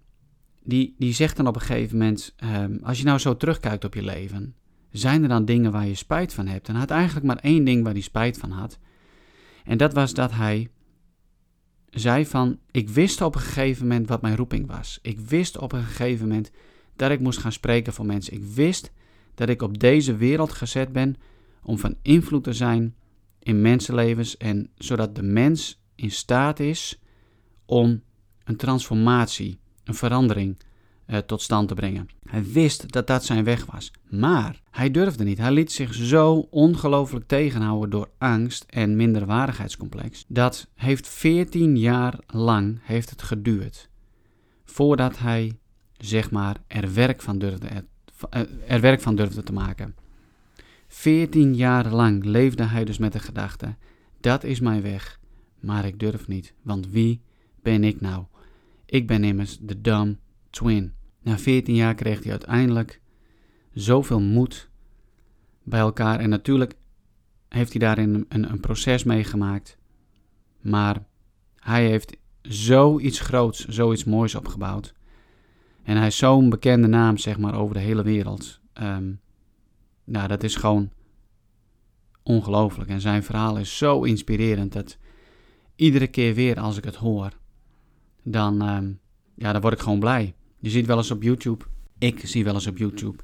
die, 0.65 0.95
die 0.99 1.13
zegt 1.13 1.37
dan 1.37 1.47
op 1.47 1.55
een 1.55 1.61
gegeven 1.61 1.99
moment: 1.99 2.35
um, 2.45 2.81
Als 2.83 2.99
je 2.99 3.05
nou 3.05 3.19
zo 3.19 3.37
terugkijkt 3.37 3.85
op 3.85 3.95
je 3.95 4.03
leven, 4.03 4.55
zijn 4.91 5.23
er 5.23 5.29
dan 5.29 5.45
dingen 5.45 5.73
waar 5.73 5.87
je 5.87 5.95
spijt 5.95 6.35
van 6.35 6.47
hebt? 6.47 6.67
En 6.67 6.73
hij 6.73 6.81
had 6.81 6.91
eigenlijk 6.91 7.27
maar 7.27 7.37
één 7.37 7.65
ding 7.65 7.85
waar 7.85 7.93
hij 7.93 8.03
spijt 8.03 8.39
van 8.39 8.51
had. 8.51 8.79
En 9.65 9.77
dat 9.79 9.93
was 9.93 10.15
dat 10.15 10.33
hij 10.33 10.71
zei 11.91 12.27
van, 12.27 12.59
ik 12.71 12.89
wist 12.89 13.21
op 13.21 13.35
een 13.35 13.41
gegeven 13.41 13.87
moment 13.87 14.09
wat 14.09 14.23
mijn 14.23 14.37
roeping 14.37 14.67
was. 14.67 14.99
Ik 15.03 15.21
wist 15.21 15.59
op 15.59 15.73
een 15.73 15.85
gegeven 15.85 16.29
moment 16.29 16.51
dat 16.97 17.11
ik 17.11 17.21
moest 17.21 17.39
gaan 17.39 17.53
spreken 17.53 17.93
voor 17.93 18.07
mensen. 18.07 18.35
Ik 18.35 18.45
wist 18.45 18.93
dat 19.35 19.49
ik 19.49 19.63
op 19.63 19.79
deze 19.79 20.17
wereld 20.17 20.53
gezet 20.53 20.93
ben 20.93 21.17
om 21.63 21.79
van 21.79 21.97
invloed 22.03 22.45
te 22.45 22.53
zijn 22.53 22.95
in 23.39 23.61
mensenlevens 23.61 24.37
en 24.37 24.71
zodat 24.75 25.15
de 25.15 25.23
mens 25.23 25.82
in 25.95 26.11
staat 26.11 26.61
is 26.61 27.01
om 27.65 28.03
een 28.45 28.57
transformatie, 28.57 29.59
een 29.85 29.95
verandering 29.95 30.57
uh, 31.07 31.19
tot 31.19 31.43
stand 31.43 31.69
te 31.69 31.75
brengen. 31.75 32.09
Hij 32.25 32.45
wist 32.45 32.93
dat 32.93 33.07
dat 33.07 33.25
zijn 33.25 33.45
weg 33.45 33.67
was, 33.67 33.93
maar 34.11 34.61
hij 34.71 34.91
durfde 34.91 35.25
niet. 35.25 35.39
Hij 35.39 35.53
liet 35.53 35.73
zich 35.73 35.95
zo 35.95 36.47
ongelooflijk 36.51 37.27
tegenhouden 37.27 37.91
door 37.91 38.11
angst 38.19 38.65
en 38.69 38.97
minderwaardigheidscomplex. 38.97 40.25
Dat 40.29 40.69
heeft 40.75 41.09
14 41.09 41.79
jaar 41.79 42.19
lang 42.27 42.79
heeft 42.83 43.11
het 43.11 43.23
geduurd 43.23 43.91
voordat 44.73 45.19
hij 45.19 45.59
zeg 45.97 46.31
maar 46.31 46.57
er 46.67 46.95
werk 46.95 47.23
van 47.23 47.39
durfde, 47.39 47.69
eh, 48.31 48.43
er 48.67 48.81
werk 48.81 49.01
van 49.01 49.17
durfde 49.17 49.43
te 49.43 49.53
maken. 49.53 49.95
14 50.89 51.55
jaar 51.55 51.93
lang 51.93 52.25
leefde 52.25 52.65
hij 52.65 52.85
dus 52.85 52.99
met 52.99 53.13
de 53.13 53.19
gedachte: 53.19 53.75
dat 54.21 54.45
is 54.45 54.61
mijn 54.61 54.83
weg, 54.83 55.21
maar 55.63 55.85
ik 55.85 55.99
durf 55.99 56.29
niet, 56.29 56.55
want 56.63 56.89
wie 56.89 57.21
ben 57.63 57.85
ik 57.85 58.01
nou? 58.01 58.25
Ik 58.87 59.07
ben 59.07 59.25
immers 59.25 59.59
de 59.59 59.81
dumb 59.81 60.19
twin. 60.51 60.93
Na 61.23 61.39
14 61.39 61.75
jaar 61.75 61.95
kreeg 61.95 62.23
hij 62.23 62.31
uiteindelijk 62.31 63.01
zoveel 63.73 64.21
moed 64.21 64.71
bij 65.63 65.81
elkaar. 65.81 66.21
En 66.21 66.29
natuurlijk 66.29 66.75
heeft 67.49 67.71
hij 67.71 67.81
daarin 67.81 68.27
een, 68.29 68.51
een 68.51 68.61
proces 68.61 69.05
meegemaakt. 69.05 69.77
Maar 70.61 71.05
hij 71.59 71.87
heeft 71.87 72.17
zoiets 72.43 73.21
groots, 73.21 73.67
zoiets 73.67 74.05
moois 74.05 74.35
opgebouwd. 74.35 74.95
En 75.83 75.97
hij 75.97 76.07
is 76.07 76.17
zo'n 76.17 76.51
bekende 76.51 76.89
naam, 76.89 77.19
zeg 77.19 77.39
maar, 77.39 77.55
over 77.55 77.75
de 77.75 77.81
hele 77.81 78.03
wereld. 78.03 78.61
Um, 78.83 79.21
nou, 80.05 80.29
dat 80.29 80.43
is 80.43 80.57
gewoon 80.57 80.91
ongelooflijk. 82.23 82.91
En 82.91 83.01
zijn 83.01 83.23
verhaal 83.23 83.59
is 83.59 83.79
zo 83.79 84.03
inspirerend 84.03 84.73
dat 84.73 84.99
iedere 85.77 86.07
keer 86.07 86.35
weer 86.35 86.61
als 86.61 86.77
ik 86.77 86.85
het 86.85 86.97
hoor, 86.97 87.31
dan, 88.23 88.69
um, 88.69 88.99
ja, 89.35 89.53
dan 89.53 89.61
word 89.61 89.75
ik 89.75 89.81
gewoon 89.81 90.01
blij. 90.01 90.35
Je 90.59 90.71
ziet 90.71 90.87
wel 90.87 90.97
eens 90.97 91.11
op 91.11 91.23
YouTube, 91.23 91.65
ik 91.99 92.27
zie 92.27 92.45
wel 92.45 92.55
eens 92.55 92.67
op 92.67 92.79
YouTube, 92.79 93.23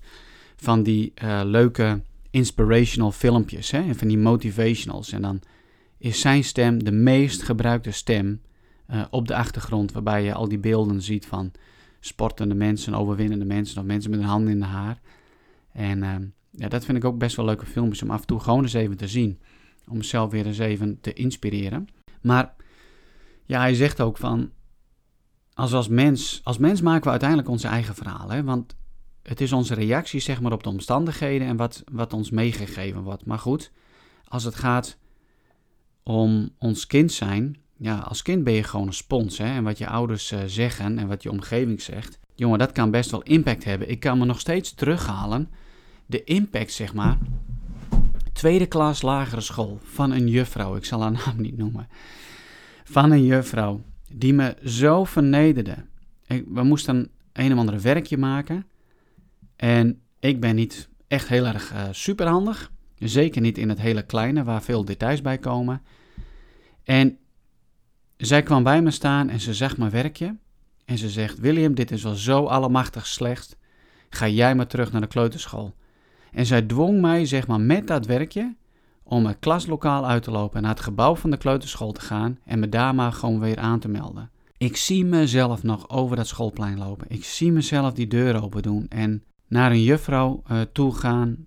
van 0.56 0.82
die 0.82 1.12
uh, 1.22 1.40
leuke 1.44 2.00
inspirational 2.30 3.12
filmpjes, 3.12 3.70
hè, 3.70 3.94
van 3.94 4.08
die 4.08 4.18
motivationals. 4.18 5.12
En 5.12 5.22
dan 5.22 5.40
is 5.98 6.20
zijn 6.20 6.44
stem 6.44 6.84
de 6.84 6.92
meest 6.92 7.42
gebruikte 7.42 7.90
stem 7.90 8.40
uh, 8.90 9.04
op 9.10 9.28
de 9.28 9.34
achtergrond, 9.34 9.92
waarbij 9.92 10.24
je 10.24 10.34
al 10.34 10.48
die 10.48 10.58
beelden 10.58 11.02
ziet 11.02 11.26
van 11.26 11.52
sportende 12.00 12.54
mensen, 12.54 12.94
overwinnende 12.94 13.44
mensen 13.44 13.80
of 13.80 13.86
mensen 13.86 14.10
met 14.10 14.20
een 14.20 14.26
hand 14.26 14.48
in 14.48 14.58
de 14.58 14.66
haar. 14.66 15.00
En 15.72 15.98
uh, 15.98 16.14
ja, 16.50 16.68
dat 16.68 16.84
vind 16.84 16.98
ik 16.98 17.04
ook 17.04 17.18
best 17.18 17.36
wel 17.36 17.44
leuke 17.44 17.66
filmpjes 17.66 18.02
om 18.02 18.10
af 18.10 18.20
en 18.20 18.26
toe 18.26 18.40
gewoon 18.40 18.62
eens 18.62 18.72
even 18.72 18.96
te 18.96 19.08
zien. 19.08 19.38
Om 19.88 19.96
mezelf 19.96 20.30
weer 20.30 20.46
eens 20.46 20.58
even 20.58 20.98
te 21.00 21.12
inspireren. 21.12 21.88
Maar 22.20 22.54
ja, 23.44 23.60
hij 23.60 23.74
zegt 23.74 24.00
ook 24.00 24.16
van, 24.16 24.50
als, 25.54 25.72
als, 25.72 25.88
mens, 25.88 26.40
als 26.44 26.58
mens 26.58 26.80
maken 26.80 27.04
we 27.04 27.10
uiteindelijk 27.10 27.48
onze 27.48 27.68
eigen 27.68 27.94
verhaal. 27.94 28.42
Want 28.42 28.76
het 29.22 29.40
is 29.40 29.52
onze 29.52 29.74
reactie 29.74 30.20
zeg 30.20 30.40
maar, 30.40 30.52
op 30.52 30.62
de 30.62 30.68
omstandigheden 30.68 31.46
en 31.46 31.56
wat, 31.56 31.82
wat 31.92 32.12
ons 32.12 32.30
meegegeven 32.30 33.02
wordt. 33.02 33.26
Maar 33.26 33.38
goed, 33.38 33.70
als 34.24 34.44
het 34.44 34.54
gaat 34.54 34.98
om 36.02 36.50
ons 36.58 36.86
kind 36.86 37.12
zijn, 37.12 37.56
ja, 37.76 37.98
als 37.98 38.22
kind 38.22 38.44
ben 38.44 38.52
je 38.52 38.62
gewoon 38.62 38.86
een 38.86 38.92
spons. 38.92 39.38
Hè? 39.38 39.44
En 39.44 39.64
wat 39.64 39.78
je 39.78 39.88
ouders 39.88 40.32
uh, 40.32 40.40
zeggen 40.46 40.98
en 40.98 41.08
wat 41.08 41.22
je 41.22 41.30
omgeving 41.30 41.80
zegt, 41.80 42.18
jongen, 42.34 42.58
dat 42.58 42.72
kan 42.72 42.90
best 42.90 43.10
wel 43.10 43.22
impact 43.22 43.64
hebben. 43.64 43.90
Ik 43.90 44.00
kan 44.00 44.18
me 44.18 44.24
nog 44.24 44.40
steeds 44.40 44.74
terughalen, 44.74 45.50
de 46.06 46.24
impact 46.24 46.72
zeg 46.72 46.94
maar, 46.94 47.18
tweede 48.38 48.66
klas 48.66 49.02
lagere 49.02 49.40
school 49.40 49.78
van 49.82 50.10
een 50.10 50.28
juffrouw, 50.28 50.76
ik 50.76 50.84
zal 50.84 51.00
haar 51.00 51.12
naam 51.12 51.34
niet 51.36 51.56
noemen, 51.56 51.88
van 52.84 53.10
een 53.10 53.24
juffrouw 53.24 53.82
die 54.12 54.34
me 54.34 54.56
zo 54.64 55.04
vernederde. 55.04 55.76
Ik, 56.26 56.44
we 56.48 56.62
moesten 56.62 57.10
een 57.32 57.52
of 57.52 57.58
andere 57.58 57.78
werkje 57.78 58.18
maken. 58.18 58.66
En 59.56 60.00
ik 60.18 60.40
ben 60.40 60.54
niet 60.54 60.88
echt 61.08 61.28
heel 61.28 61.46
erg 61.46 61.72
uh, 61.72 61.82
superhandig. 61.90 62.70
Zeker 62.98 63.40
niet 63.40 63.58
in 63.58 63.68
het 63.68 63.80
hele 63.80 64.02
kleine, 64.02 64.44
waar 64.44 64.62
veel 64.62 64.84
details 64.84 65.20
bij 65.20 65.38
komen. 65.38 65.82
En 66.84 67.18
zij 68.16 68.42
kwam 68.42 68.62
bij 68.62 68.82
me 68.82 68.90
staan 68.90 69.28
en 69.28 69.40
ze 69.40 69.54
zag 69.54 69.76
mijn 69.76 69.90
werkje. 69.90 70.36
En 70.84 70.98
ze 70.98 71.08
zegt: 71.08 71.38
William, 71.38 71.74
dit 71.74 71.90
is 71.90 72.02
wel 72.02 72.14
zo 72.14 72.44
allemachtig 72.44 73.06
slecht. 73.06 73.56
Ga 74.10 74.28
jij 74.28 74.54
maar 74.54 74.66
terug 74.66 74.92
naar 74.92 75.00
de 75.00 75.06
kleuterschool. 75.06 75.74
En 76.32 76.46
zij 76.46 76.62
dwong 76.62 77.00
mij, 77.00 77.26
zeg 77.26 77.46
maar, 77.46 77.60
met 77.60 77.86
dat 77.86 78.06
werkje 78.06 78.54
om 79.02 79.26
het 79.26 79.36
klaslokaal 79.40 80.06
uit 80.06 80.22
te 80.22 80.30
lopen 80.30 80.56
en 80.56 80.62
naar 80.62 80.74
het 80.74 80.80
gebouw 80.80 81.14
van 81.14 81.30
de 81.30 81.36
kleuterschool 81.36 81.92
te 81.92 82.00
gaan 82.00 82.38
en 82.44 82.58
me 82.58 82.68
daar 82.68 82.94
maar 82.94 83.12
gewoon 83.12 83.40
weer 83.40 83.58
aan 83.58 83.78
te 83.78 83.88
melden. 83.88 84.30
Ik 84.56 84.76
zie 84.76 85.04
mezelf 85.04 85.62
nog 85.62 85.88
over 85.88 86.16
dat 86.16 86.26
schoolplein 86.26 86.78
lopen. 86.78 87.06
Ik 87.08 87.24
zie 87.24 87.52
mezelf 87.52 87.92
die 87.92 88.06
deur 88.06 88.42
open 88.42 88.62
doen 88.62 88.86
en 88.88 89.22
naar 89.48 89.70
een 89.70 89.82
juffrouw 89.82 90.42
uh, 90.50 90.60
toe 90.72 90.94
gaan 90.94 91.46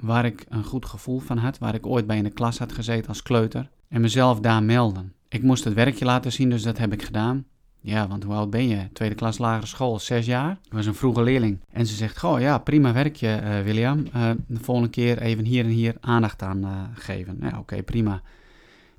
waar 0.00 0.24
ik 0.24 0.44
een 0.48 0.64
goed 0.64 0.86
gevoel 0.86 1.18
van 1.18 1.38
had, 1.38 1.58
waar 1.58 1.74
ik 1.74 1.86
ooit 1.86 2.06
bij 2.06 2.16
in 2.16 2.24
de 2.24 2.30
klas 2.30 2.58
had 2.58 2.72
gezeten 2.72 3.08
als 3.08 3.22
kleuter 3.22 3.70
en 3.88 4.00
mezelf 4.00 4.40
daar 4.40 4.62
melden. 4.62 5.12
Ik 5.28 5.42
moest 5.42 5.64
het 5.64 5.74
werkje 5.74 6.04
laten 6.04 6.32
zien, 6.32 6.50
dus 6.50 6.62
dat 6.62 6.78
heb 6.78 6.92
ik 6.92 7.02
gedaan. 7.02 7.44
Ja, 7.84 8.08
want 8.08 8.24
hoe 8.24 8.34
oud 8.34 8.50
ben 8.50 8.68
je? 8.68 8.92
Tweede 8.92 9.14
klas 9.14 9.38
lagere 9.38 9.66
school, 9.66 9.98
zes 9.98 10.26
jaar. 10.26 10.58
Ik 10.64 10.72
was 10.72 10.86
een 10.86 10.94
vroege 10.94 11.22
leerling. 11.22 11.58
En 11.70 11.86
ze 11.86 11.94
zegt, 11.94 12.18
goh, 12.18 12.40
ja, 12.40 12.58
prima 12.58 12.92
werkje, 12.92 13.40
uh, 13.42 13.60
William. 13.60 14.06
Uh, 14.16 14.30
de 14.46 14.60
volgende 14.60 14.90
keer 14.90 15.18
even 15.18 15.44
hier 15.44 15.64
en 15.64 15.70
hier 15.70 15.94
aandacht 16.00 16.42
aan 16.42 16.64
uh, 16.64 16.82
geven. 16.94 17.38
Ja, 17.40 17.58
oké, 17.58 17.82
prima. 17.82 18.22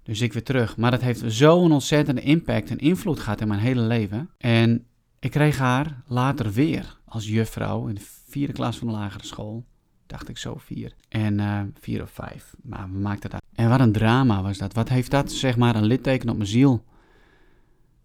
Dus 0.03 0.21
ik 0.21 0.33
weer 0.33 0.43
terug. 0.43 0.77
Maar 0.77 0.91
dat 0.91 1.01
heeft 1.01 1.23
zo'n 1.25 1.71
ontzettende 1.71 2.21
impact 2.21 2.69
en 2.69 2.77
invloed 2.77 3.19
gehad 3.19 3.41
in 3.41 3.47
mijn 3.47 3.59
hele 3.59 3.81
leven. 3.81 4.29
En 4.37 4.85
ik 5.19 5.31
kreeg 5.31 5.57
haar 5.57 6.01
later 6.07 6.51
weer 6.51 6.97
als 7.05 7.27
juffrouw 7.27 7.87
in 7.87 7.95
de 7.95 8.05
vierde 8.27 8.53
klas 8.53 8.77
van 8.77 8.87
de 8.87 8.93
lagere 8.93 9.25
school. 9.25 9.65
Dacht 10.07 10.29
ik 10.29 10.37
zo, 10.37 10.55
vier. 10.57 10.93
En 11.09 11.73
vier 11.79 12.01
of 12.01 12.11
vijf. 12.11 12.53
Maar 12.63 12.89
we 12.91 12.97
maakten 12.97 13.29
dat. 13.29 13.41
En 13.55 13.69
wat 13.69 13.79
een 13.79 13.91
drama 13.91 14.41
was 14.41 14.57
dat. 14.57 14.73
Wat 14.73 14.89
heeft 14.89 15.11
dat, 15.11 15.31
zeg 15.31 15.57
maar, 15.57 15.75
een 15.75 15.85
litteken 15.85 16.29
op 16.29 16.37
mijn 16.37 16.49
ziel 16.49 16.83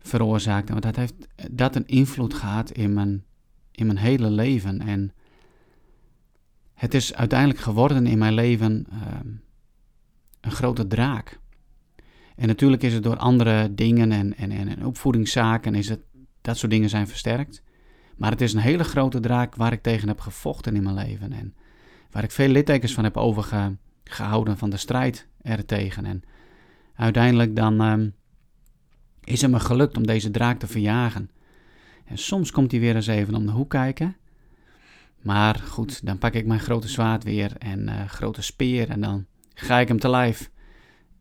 veroorzaakte. 0.09 0.73
Want 0.73 0.85
dat 0.85 0.97
heeft 0.97 1.15
dat 1.51 1.77
een 1.77 1.87
invloed 1.87 2.35
gehad 2.35 2.71
in 2.71 2.93
mijn, 2.93 3.25
in 3.73 3.87
mijn 3.87 3.99
hele 3.99 4.31
leven. 4.31 4.81
En 4.81 5.13
het 6.75 6.95
is 6.95 7.15
uiteindelijk 7.15 7.61
geworden 7.61 8.07
in 8.07 8.19
mijn 8.19 8.35
leven 8.35 8.87
uh, 8.93 8.99
een 10.41 10.51
grote 10.51 10.87
draak. 10.87 11.39
En 12.37 12.47
natuurlijk 12.47 12.83
is 12.83 12.95
het 12.95 13.03
door 13.03 13.17
andere 13.17 13.75
dingen 13.75 14.13
en, 14.13 14.37
en, 14.37 14.51
en 14.51 14.87
opvoedingszaken, 14.87 15.75
is 15.75 15.89
het, 15.89 16.01
dat 16.41 16.59
soort 16.59 16.73
dingen 16.73 16.89
zijn 16.89 17.09
versterkt. 17.09 17.63
Maar 18.17 18.31
het 18.31 18.41
is 18.41 18.53
een 18.53 18.61
hele 18.61 18.85
grote 18.85 19.21
draak 19.21 19.55
waar 19.55 19.73
ik 19.73 19.83
tegen 19.83 20.09
heb 20.09 20.21
gevochten 20.21 20.77
in 20.77 20.83
mijn 20.83 20.95
leven. 20.95 21.33
En 21.33 21.55
waar 22.11 22.25
ik 22.25 22.31
veel 22.31 22.49
littekens 22.49 22.95
van 22.95 23.05
heb 23.05 23.17
overgehouden 23.17 24.59
van 24.59 24.71
de 24.71 24.77
strijd 24.77 25.29
er 25.43 25.65
tegen. 25.65 26.05
En 26.05 26.23
uiteindelijk 26.95 27.57
dan 27.57 27.81
um, 27.81 28.15
is 29.29 29.43
het 29.43 29.51
me 29.51 29.61
gelukt 29.61 29.97
om 29.97 30.07
deze 30.07 30.31
draak 30.31 30.59
te 30.59 30.67
verjagen. 30.67 31.31
En 32.05 32.19
soms 32.19 32.51
komt 32.51 32.71
hij 32.71 32.81
weer 32.81 32.95
eens 32.95 33.07
even 33.07 33.35
om 33.35 33.47
de 33.47 33.53
hoek 33.53 33.71
kijken. 33.71 34.17
Maar 35.23 35.55
goed, 35.55 36.07
dan 36.07 36.19
pak 36.19 36.35
ik 36.35 36.47
mijn 36.47 36.61
grote 36.61 36.89
zwaard 36.89 37.25
weer 37.25 37.53
en 37.59 37.81
uh, 37.81 38.05
grote 38.05 38.43
speer 38.43 38.89
en 38.89 39.01
dan 39.01 39.27
ga 39.55 39.79
ik 39.79 39.89
hem 39.89 39.99
te 39.99 40.09
lijf. 40.09 40.51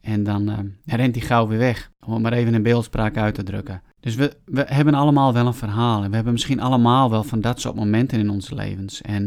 En 0.01 0.23
dan 0.23 0.49
uh, 0.49 0.57
rent 0.85 1.15
hij 1.15 1.25
gauw 1.25 1.47
weer 1.47 1.57
weg, 1.57 1.91
om 1.99 2.13
het 2.13 2.21
maar 2.21 2.33
even 2.33 2.53
in 2.53 2.63
beeldspraak 2.63 3.17
uit 3.17 3.35
te 3.35 3.43
drukken. 3.43 3.81
Dus 3.99 4.15
we, 4.15 4.37
we 4.45 4.65
hebben 4.67 4.93
allemaal 4.93 5.33
wel 5.33 5.47
een 5.47 5.53
verhaal 5.53 6.03
en 6.03 6.09
we 6.09 6.15
hebben 6.15 6.33
misschien 6.33 6.59
allemaal 6.59 7.09
wel 7.09 7.23
van 7.23 7.41
dat 7.41 7.61
soort 7.61 7.75
momenten 7.75 8.19
in 8.19 8.29
onze 8.29 8.55
levens. 8.55 9.01
En 9.01 9.23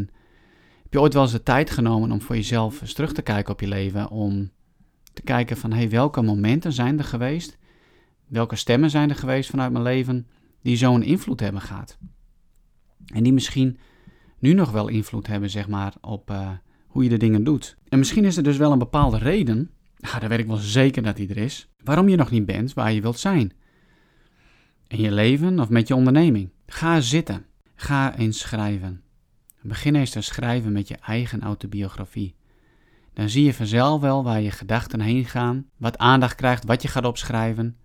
heb 0.83 0.93
je 0.93 1.01
ooit 1.01 1.13
wel 1.13 1.23
eens 1.23 1.33
de 1.33 1.43
tijd 1.43 1.71
genomen 1.71 2.13
om 2.13 2.21
voor 2.21 2.37
jezelf 2.37 2.81
eens 2.81 2.93
terug 2.93 3.13
te 3.13 3.23
kijken 3.23 3.53
op 3.53 3.61
je 3.61 3.69
leven, 3.69 4.11
om 4.11 4.51
te 5.13 5.23
kijken 5.23 5.57
van 5.57 5.73
hey, 5.73 5.91
welke 5.91 6.23
momenten 6.23 6.73
zijn 6.73 6.99
er 6.99 7.05
geweest 7.05 7.59
Welke 8.31 8.57
stemmen 8.57 8.91
zijn 8.91 9.11
er 9.11 9.17
geweest 9.17 9.51
vanuit 9.51 9.73
mijn 9.73 9.85
leven 9.85 10.27
die 10.63 10.77
zo'n 10.77 11.03
invloed 11.03 11.41
hebben 11.41 11.61
gehad? 11.61 11.99
En 13.07 13.23
die 13.23 13.33
misschien 13.33 13.79
nu 14.39 14.53
nog 14.53 14.71
wel 14.71 14.89
invloed 14.89 15.27
hebben, 15.27 15.51
zeg 15.51 15.69
maar, 15.69 15.95
op 16.01 16.31
uh, 16.31 16.51
hoe 16.87 17.03
je 17.03 17.09
de 17.09 17.17
dingen 17.17 17.45
doet. 17.45 17.77
En 17.89 17.99
misschien 17.99 18.25
is 18.25 18.37
er 18.37 18.43
dus 18.43 18.57
wel 18.57 18.73
een 18.73 18.79
bepaalde 18.79 19.19
reden, 19.19 19.71
ja, 19.97 20.19
daar 20.19 20.29
weet 20.29 20.39
ik 20.39 20.47
wel 20.47 20.57
zeker 20.57 21.03
dat 21.03 21.17
die 21.17 21.29
er 21.29 21.37
is, 21.37 21.69
waarom 21.85 22.09
je 22.09 22.17
nog 22.17 22.31
niet 22.31 22.47
bent 22.47 22.75
waar 22.75 22.93
je 22.93 23.01
wilt 23.01 23.19
zijn. 23.19 23.53
In 24.87 25.01
je 25.01 25.13
leven 25.13 25.61
of 25.61 25.69
met 25.69 25.89
je 25.89 25.95
onderneming. 25.95 26.51
Ga 26.67 27.01
zitten. 27.01 27.47
Ga 27.75 28.17
eens 28.17 28.39
schrijven. 28.39 29.03
Begin 29.63 29.95
eens 29.95 30.11
te 30.11 30.21
schrijven 30.21 30.73
met 30.73 30.89
je 30.89 30.97
eigen 30.97 31.43
autobiografie. 31.43 32.35
Dan 33.13 33.29
zie 33.29 33.45
je 33.45 33.55
vanzelf 33.55 34.01
wel 34.01 34.25
waar 34.25 34.41
je 34.41 34.51
gedachten 34.51 35.01
heen 35.01 35.25
gaan, 35.25 35.67
wat 35.77 35.99
aandacht 35.99 36.35
krijgt, 36.35 36.65
wat 36.65 36.83
je 36.83 36.89
gaat 36.89 37.05
opschrijven 37.05 37.77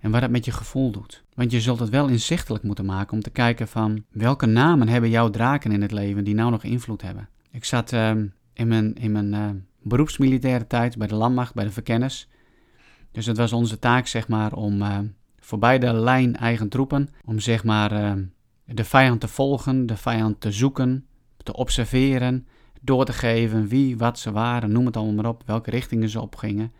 en 0.00 0.10
wat 0.10 0.22
het 0.22 0.30
met 0.30 0.44
je 0.44 0.52
gevoel 0.52 0.90
doet. 0.90 1.24
Want 1.34 1.50
je 1.50 1.60
zult 1.60 1.78
het 1.78 1.88
wel 1.88 2.08
inzichtelijk 2.08 2.64
moeten 2.64 2.84
maken 2.84 3.12
om 3.12 3.22
te 3.22 3.30
kijken 3.30 3.68
van 3.68 4.04
welke 4.10 4.46
namen 4.46 4.88
hebben 4.88 5.10
jouw 5.10 5.30
draken 5.30 5.72
in 5.72 5.82
het 5.82 5.92
leven 5.92 6.24
die 6.24 6.34
nou 6.34 6.50
nog 6.50 6.64
invloed 6.64 7.02
hebben. 7.02 7.28
Ik 7.50 7.64
zat 7.64 7.92
ehm, 7.92 8.26
in 8.52 8.68
mijn, 8.68 8.94
in 8.94 9.12
mijn 9.12 9.32
uh, 9.32 9.48
beroepsmilitaire 9.82 10.66
tijd 10.66 10.98
bij 10.98 11.06
de 11.06 11.14
landmacht, 11.14 11.54
bij 11.54 11.64
de 11.64 11.70
verkenners. 11.70 12.28
Dus 13.12 13.26
het 13.26 13.36
was 13.36 13.52
onze 13.52 13.78
taak 13.78 14.06
zeg 14.06 14.28
maar 14.28 14.52
om 14.52 14.82
uh, 14.82 14.98
voorbij 15.38 15.78
de 15.78 15.92
lijn 15.92 16.36
eigen 16.36 16.68
troepen, 16.68 17.08
om 17.24 17.38
zeg 17.38 17.64
maar 17.64 17.92
uh, 17.92 18.12
de 18.64 18.84
vijand 18.84 19.20
te 19.20 19.28
volgen, 19.28 19.86
de 19.86 19.96
vijand 19.96 20.40
te 20.40 20.52
zoeken, 20.52 21.06
te 21.36 21.52
observeren, 21.52 22.46
door 22.80 23.04
te 23.04 23.12
geven 23.12 23.68
wie, 23.68 23.98
wat 23.98 24.18
ze 24.18 24.32
waren, 24.32 24.72
noem 24.72 24.86
het 24.86 24.96
allemaal 24.96 25.14
maar 25.14 25.32
op, 25.32 25.42
welke 25.46 25.70
richtingen 25.70 26.08
ze 26.08 26.20
opgingen. 26.20 26.72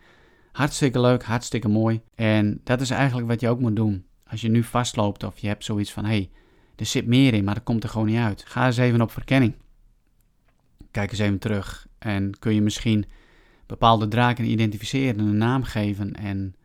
Hartstikke 0.51 0.99
leuk, 0.99 1.23
hartstikke 1.23 1.67
mooi. 1.67 2.01
En 2.15 2.61
dat 2.63 2.81
is 2.81 2.89
eigenlijk 2.89 3.27
wat 3.27 3.39
je 3.39 3.49
ook 3.49 3.59
moet 3.59 3.75
doen. 3.75 4.05
Als 4.27 4.41
je 4.41 4.49
nu 4.49 4.63
vastloopt 4.63 5.23
of 5.23 5.39
je 5.39 5.47
hebt 5.47 5.63
zoiets 5.63 5.91
van, 5.91 6.05
hé, 6.05 6.09
hey, 6.09 6.29
er 6.75 6.85
zit 6.85 7.05
meer 7.05 7.33
in, 7.33 7.43
maar 7.43 7.53
dat 7.53 7.63
komt 7.63 7.83
er 7.83 7.89
gewoon 7.89 8.07
niet 8.07 8.17
uit. 8.17 8.43
Ga 8.47 8.65
eens 8.65 8.77
even 8.77 9.01
op 9.01 9.11
verkenning. 9.11 9.55
Kijk 10.91 11.11
eens 11.11 11.19
even 11.19 11.39
terug 11.39 11.87
en 11.99 12.39
kun 12.39 12.53
je 12.53 12.61
misschien 12.61 13.05
bepaalde 13.65 14.07
draken 14.07 14.45
identificeren, 14.45 15.19
een 15.19 15.37
naam 15.37 15.63
geven 15.63 16.13
en 16.13 16.55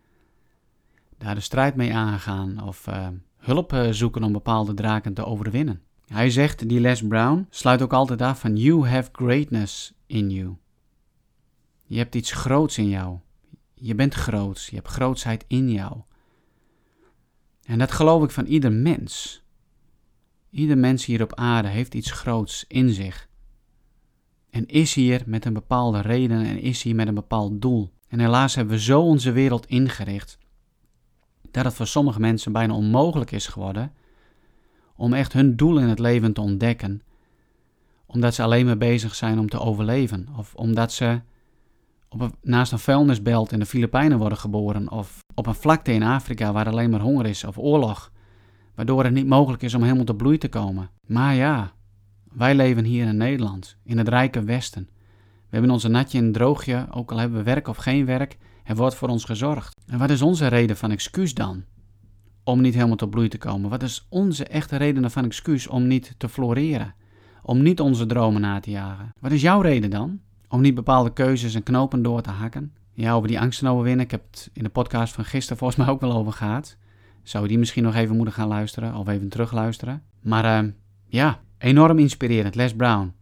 daar 1.18 1.34
de 1.34 1.40
strijd 1.40 1.74
mee 1.74 1.94
aangaan 1.94 2.62
of 2.62 2.86
uh, 2.86 3.08
hulp 3.36 3.72
eh, 3.72 3.88
zoeken 3.90 4.22
om 4.22 4.32
bepaalde 4.32 4.74
draken 4.74 5.14
te 5.14 5.24
overwinnen. 5.24 5.82
Hij 6.06 6.30
zegt, 6.30 6.68
die 6.68 6.80
Les 6.80 7.06
Brown, 7.06 7.46
sluit 7.50 7.82
ook 7.82 7.92
altijd 7.92 8.22
af 8.22 8.40
van 8.40 8.56
You 8.56 8.86
have 8.86 9.08
greatness 9.12 9.92
in 10.06 10.30
you. 10.30 10.56
Je 11.86 11.98
hebt 11.98 12.14
iets 12.14 12.32
groots 12.32 12.78
in 12.78 12.88
jou. 12.88 13.18
Je 13.84 13.94
bent 13.94 14.14
groots, 14.14 14.68
je 14.68 14.76
hebt 14.76 14.88
grootsheid 14.88 15.44
in 15.48 15.70
jou. 15.70 16.00
En 17.62 17.78
dat 17.78 17.92
geloof 17.92 18.22
ik 18.22 18.30
van 18.30 18.44
ieder 18.46 18.72
mens. 18.72 19.42
Ieder 20.50 20.78
mens 20.78 21.04
hier 21.04 21.22
op 21.22 21.34
aarde 21.34 21.68
heeft 21.68 21.94
iets 21.94 22.10
groots 22.10 22.64
in 22.68 22.90
zich. 22.90 23.28
En 24.50 24.66
is 24.66 24.94
hier 24.94 25.22
met 25.26 25.44
een 25.44 25.52
bepaalde 25.52 26.00
reden 26.00 26.44
en 26.44 26.60
is 26.60 26.82
hier 26.82 26.94
met 26.94 27.08
een 27.08 27.14
bepaald 27.14 27.62
doel. 27.62 27.92
En 28.08 28.20
helaas 28.20 28.54
hebben 28.54 28.74
we 28.74 28.80
zo 28.80 29.00
onze 29.00 29.32
wereld 29.32 29.66
ingericht 29.66 30.38
dat 31.50 31.64
het 31.64 31.74
voor 31.74 31.86
sommige 31.86 32.20
mensen 32.20 32.52
bijna 32.52 32.74
onmogelijk 32.74 33.30
is 33.30 33.46
geworden 33.46 33.92
om 34.96 35.12
echt 35.12 35.32
hun 35.32 35.56
doel 35.56 35.78
in 35.78 35.88
het 35.88 35.98
leven 35.98 36.32
te 36.32 36.40
ontdekken, 36.40 37.02
omdat 38.06 38.34
ze 38.34 38.42
alleen 38.42 38.66
maar 38.66 38.78
bezig 38.78 39.14
zijn 39.14 39.38
om 39.38 39.48
te 39.48 39.60
overleven, 39.60 40.28
of 40.36 40.54
omdat 40.54 40.92
ze 40.92 41.20
op 42.22 42.36
naast 42.42 42.72
een 42.72 42.78
vuilnisbelt 42.78 43.52
in 43.52 43.58
de 43.58 43.66
Filipijnen 43.66 44.18
worden 44.18 44.38
geboren, 44.38 44.90
of 44.90 45.18
op 45.34 45.46
een 45.46 45.54
vlakte 45.54 45.92
in 45.92 46.02
Afrika 46.02 46.52
waar 46.52 46.68
alleen 46.68 46.90
maar 46.90 47.00
honger 47.00 47.26
is 47.26 47.44
of 47.44 47.58
oorlog, 47.58 48.12
waardoor 48.74 49.04
het 49.04 49.12
niet 49.12 49.26
mogelijk 49.26 49.62
is 49.62 49.74
om 49.74 49.82
helemaal 49.82 50.04
te 50.04 50.14
bloei 50.14 50.38
te 50.38 50.48
komen. 50.48 50.90
Maar 51.06 51.34
ja, 51.34 51.72
wij 52.32 52.54
leven 52.54 52.84
hier 52.84 53.06
in 53.06 53.16
Nederland, 53.16 53.76
in 53.84 53.98
het 53.98 54.08
rijke 54.08 54.44
Westen. 54.44 54.88
We 55.24 55.60
hebben 55.60 55.70
onze 55.70 55.88
natje 55.88 56.18
en 56.18 56.32
droogje, 56.32 56.86
ook 56.90 57.12
al 57.12 57.18
hebben 57.18 57.38
we 57.38 57.44
werk 57.44 57.68
of 57.68 57.76
geen 57.76 58.04
werk, 58.06 58.38
er 58.64 58.76
wordt 58.76 58.94
voor 58.94 59.08
ons 59.08 59.24
gezorgd. 59.24 59.80
En 59.86 59.98
wat 59.98 60.10
is 60.10 60.22
onze 60.22 60.46
reden 60.46 60.76
van 60.76 60.90
excuus 60.90 61.34
dan? 61.34 61.64
Om 62.44 62.60
niet 62.60 62.74
helemaal 62.74 62.96
tot 62.96 63.10
bloei 63.10 63.28
te 63.28 63.38
komen? 63.38 63.70
Wat 63.70 63.82
is 63.82 64.06
onze 64.08 64.44
echte 64.44 64.76
reden 64.76 65.10
van 65.10 65.24
excuus 65.24 65.66
om 65.66 65.86
niet 65.86 66.14
te 66.18 66.28
floreren? 66.28 66.94
Om 67.42 67.62
niet 67.62 67.80
onze 67.80 68.06
dromen 68.06 68.40
na 68.40 68.60
te 68.60 68.70
jagen? 68.70 69.12
Wat 69.20 69.32
is 69.32 69.42
jouw 69.42 69.60
reden 69.60 69.90
dan? 69.90 70.20
Om 70.54 70.60
niet 70.60 70.74
bepaalde 70.74 71.12
keuzes 71.12 71.54
en 71.54 71.62
knopen 71.62 72.02
door 72.02 72.22
te 72.22 72.30
hakken? 72.30 72.72
Ja, 72.92 73.12
over 73.12 73.28
die 73.28 73.40
angsten 73.40 73.68
overwinnen. 73.68 74.04
Ik 74.04 74.10
heb 74.10 74.22
het 74.30 74.50
in 74.52 74.62
de 74.62 74.68
podcast 74.68 75.14
van 75.14 75.24
gisteren 75.24 75.58
volgens 75.58 75.78
mij 75.78 75.88
ook 75.88 76.00
wel 76.00 76.12
over 76.12 76.32
gehad. 76.32 76.76
Zou 77.22 77.48
die 77.48 77.58
misschien 77.58 77.82
nog 77.82 77.94
even 77.94 78.16
moeten 78.16 78.34
gaan 78.34 78.48
luisteren 78.48 78.94
of 78.94 79.08
even 79.08 79.28
terugluisteren? 79.28 80.02
Maar 80.20 80.64
uh, 80.64 80.70
ja, 81.06 81.40
enorm 81.58 81.98
inspirerend. 81.98 82.54
Les 82.54 82.74
Brown. 82.74 83.14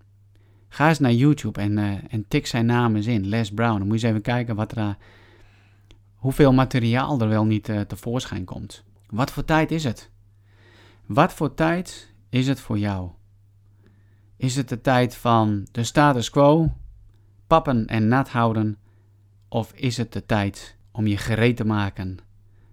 Ga 0.69 0.89
eens 0.89 0.99
naar 0.99 1.13
YouTube 1.13 1.61
en, 1.61 1.79
uh, 1.79 1.93
en 2.09 2.25
tik 2.29 2.47
zijn 2.47 2.67
naam 2.67 2.97
eens 2.97 3.07
in. 3.07 3.29
Les 3.29 3.51
Brown. 3.53 3.79
Dan 3.79 3.87
moet 3.87 4.01
je 4.01 4.07
eens 4.07 4.17
even 4.17 4.23
kijken 4.23 4.57
wat 4.57 4.73
er, 4.73 4.79
uh, 4.79 4.89
hoeveel 6.15 6.53
materiaal 6.53 7.21
er 7.21 7.29
wel 7.29 7.45
niet 7.45 7.69
uh, 7.69 7.81
tevoorschijn 7.81 8.45
komt. 8.45 8.85
Wat 9.07 9.31
voor 9.31 9.45
tijd 9.45 9.71
is 9.71 9.85
het? 9.85 10.11
Wat 11.07 11.33
voor 11.33 11.55
tijd 11.55 12.13
is 12.29 12.49
het 12.49 12.61
voor 12.61 12.79
jou? 12.79 13.11
Is 14.37 14.57
het 14.57 14.69
de 14.69 14.81
tijd 14.81 15.17
van 15.17 15.67
de 15.73 15.85
status 15.85 16.31
quo, 16.31 16.73
pappen 17.53 17.87
en 17.87 18.09
nat 18.09 18.29
houden? 18.29 18.79
Of 19.49 19.73
is 19.73 19.97
het 19.97 20.13
de 20.13 20.27
tijd 20.27 20.77
om 20.91 21.07
je 21.07 21.17
gereed 21.17 21.57
te 21.57 21.65
maken 21.65 22.19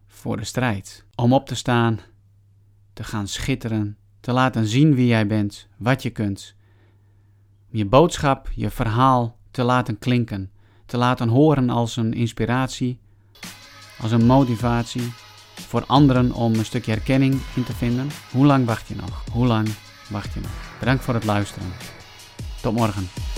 voor 0.08 0.38
de 0.38 0.44
strijd? 0.44 1.06
Om 1.16 1.34
op 1.34 1.46
te 1.46 1.56
staan, 1.56 2.00
te 2.94 3.04
gaan 3.04 3.28
schitteren, 3.28 3.98
te 4.20 4.32
laten 4.32 4.68
zien 4.68 4.96
wie 4.96 5.08
jij 5.08 5.28
bent, 5.28 5.68
wat 5.78 6.04
je 6.04 6.10
kunt. 6.10 6.56
Je 7.70 7.86
boodschap, 7.86 8.50
je 8.56 8.70
verhaal 8.70 9.38
te 9.52 9.64
laten 9.64 9.98
klinken, 9.98 10.52
te 10.86 10.98
laten 10.98 11.28
horen 11.28 11.70
als 11.70 11.96
een 11.96 12.14
inspiratie, 12.14 13.00
als 14.02 14.12
een 14.12 14.26
motivatie 14.26 15.12
voor 15.54 15.86
anderen 15.86 16.32
om 16.32 16.54
een 16.54 16.66
stukje 16.66 16.92
herkenning 16.92 17.42
in 17.56 17.64
te 17.64 17.74
vinden. 17.74 18.08
Hoe 18.32 18.46
lang 18.46 18.66
wacht 18.66 18.88
je 18.88 18.96
nog? 18.96 19.24
Hoe 19.32 19.48
lang 19.48 19.68
wacht 20.10 20.34
je 20.34 20.40
nog? 20.40 20.52
Bedankt 20.80 21.04
voor 21.04 21.14
het 21.14 21.26
luisteren. 21.26 21.68
Tot 22.62 22.76
morgen. 22.76 23.29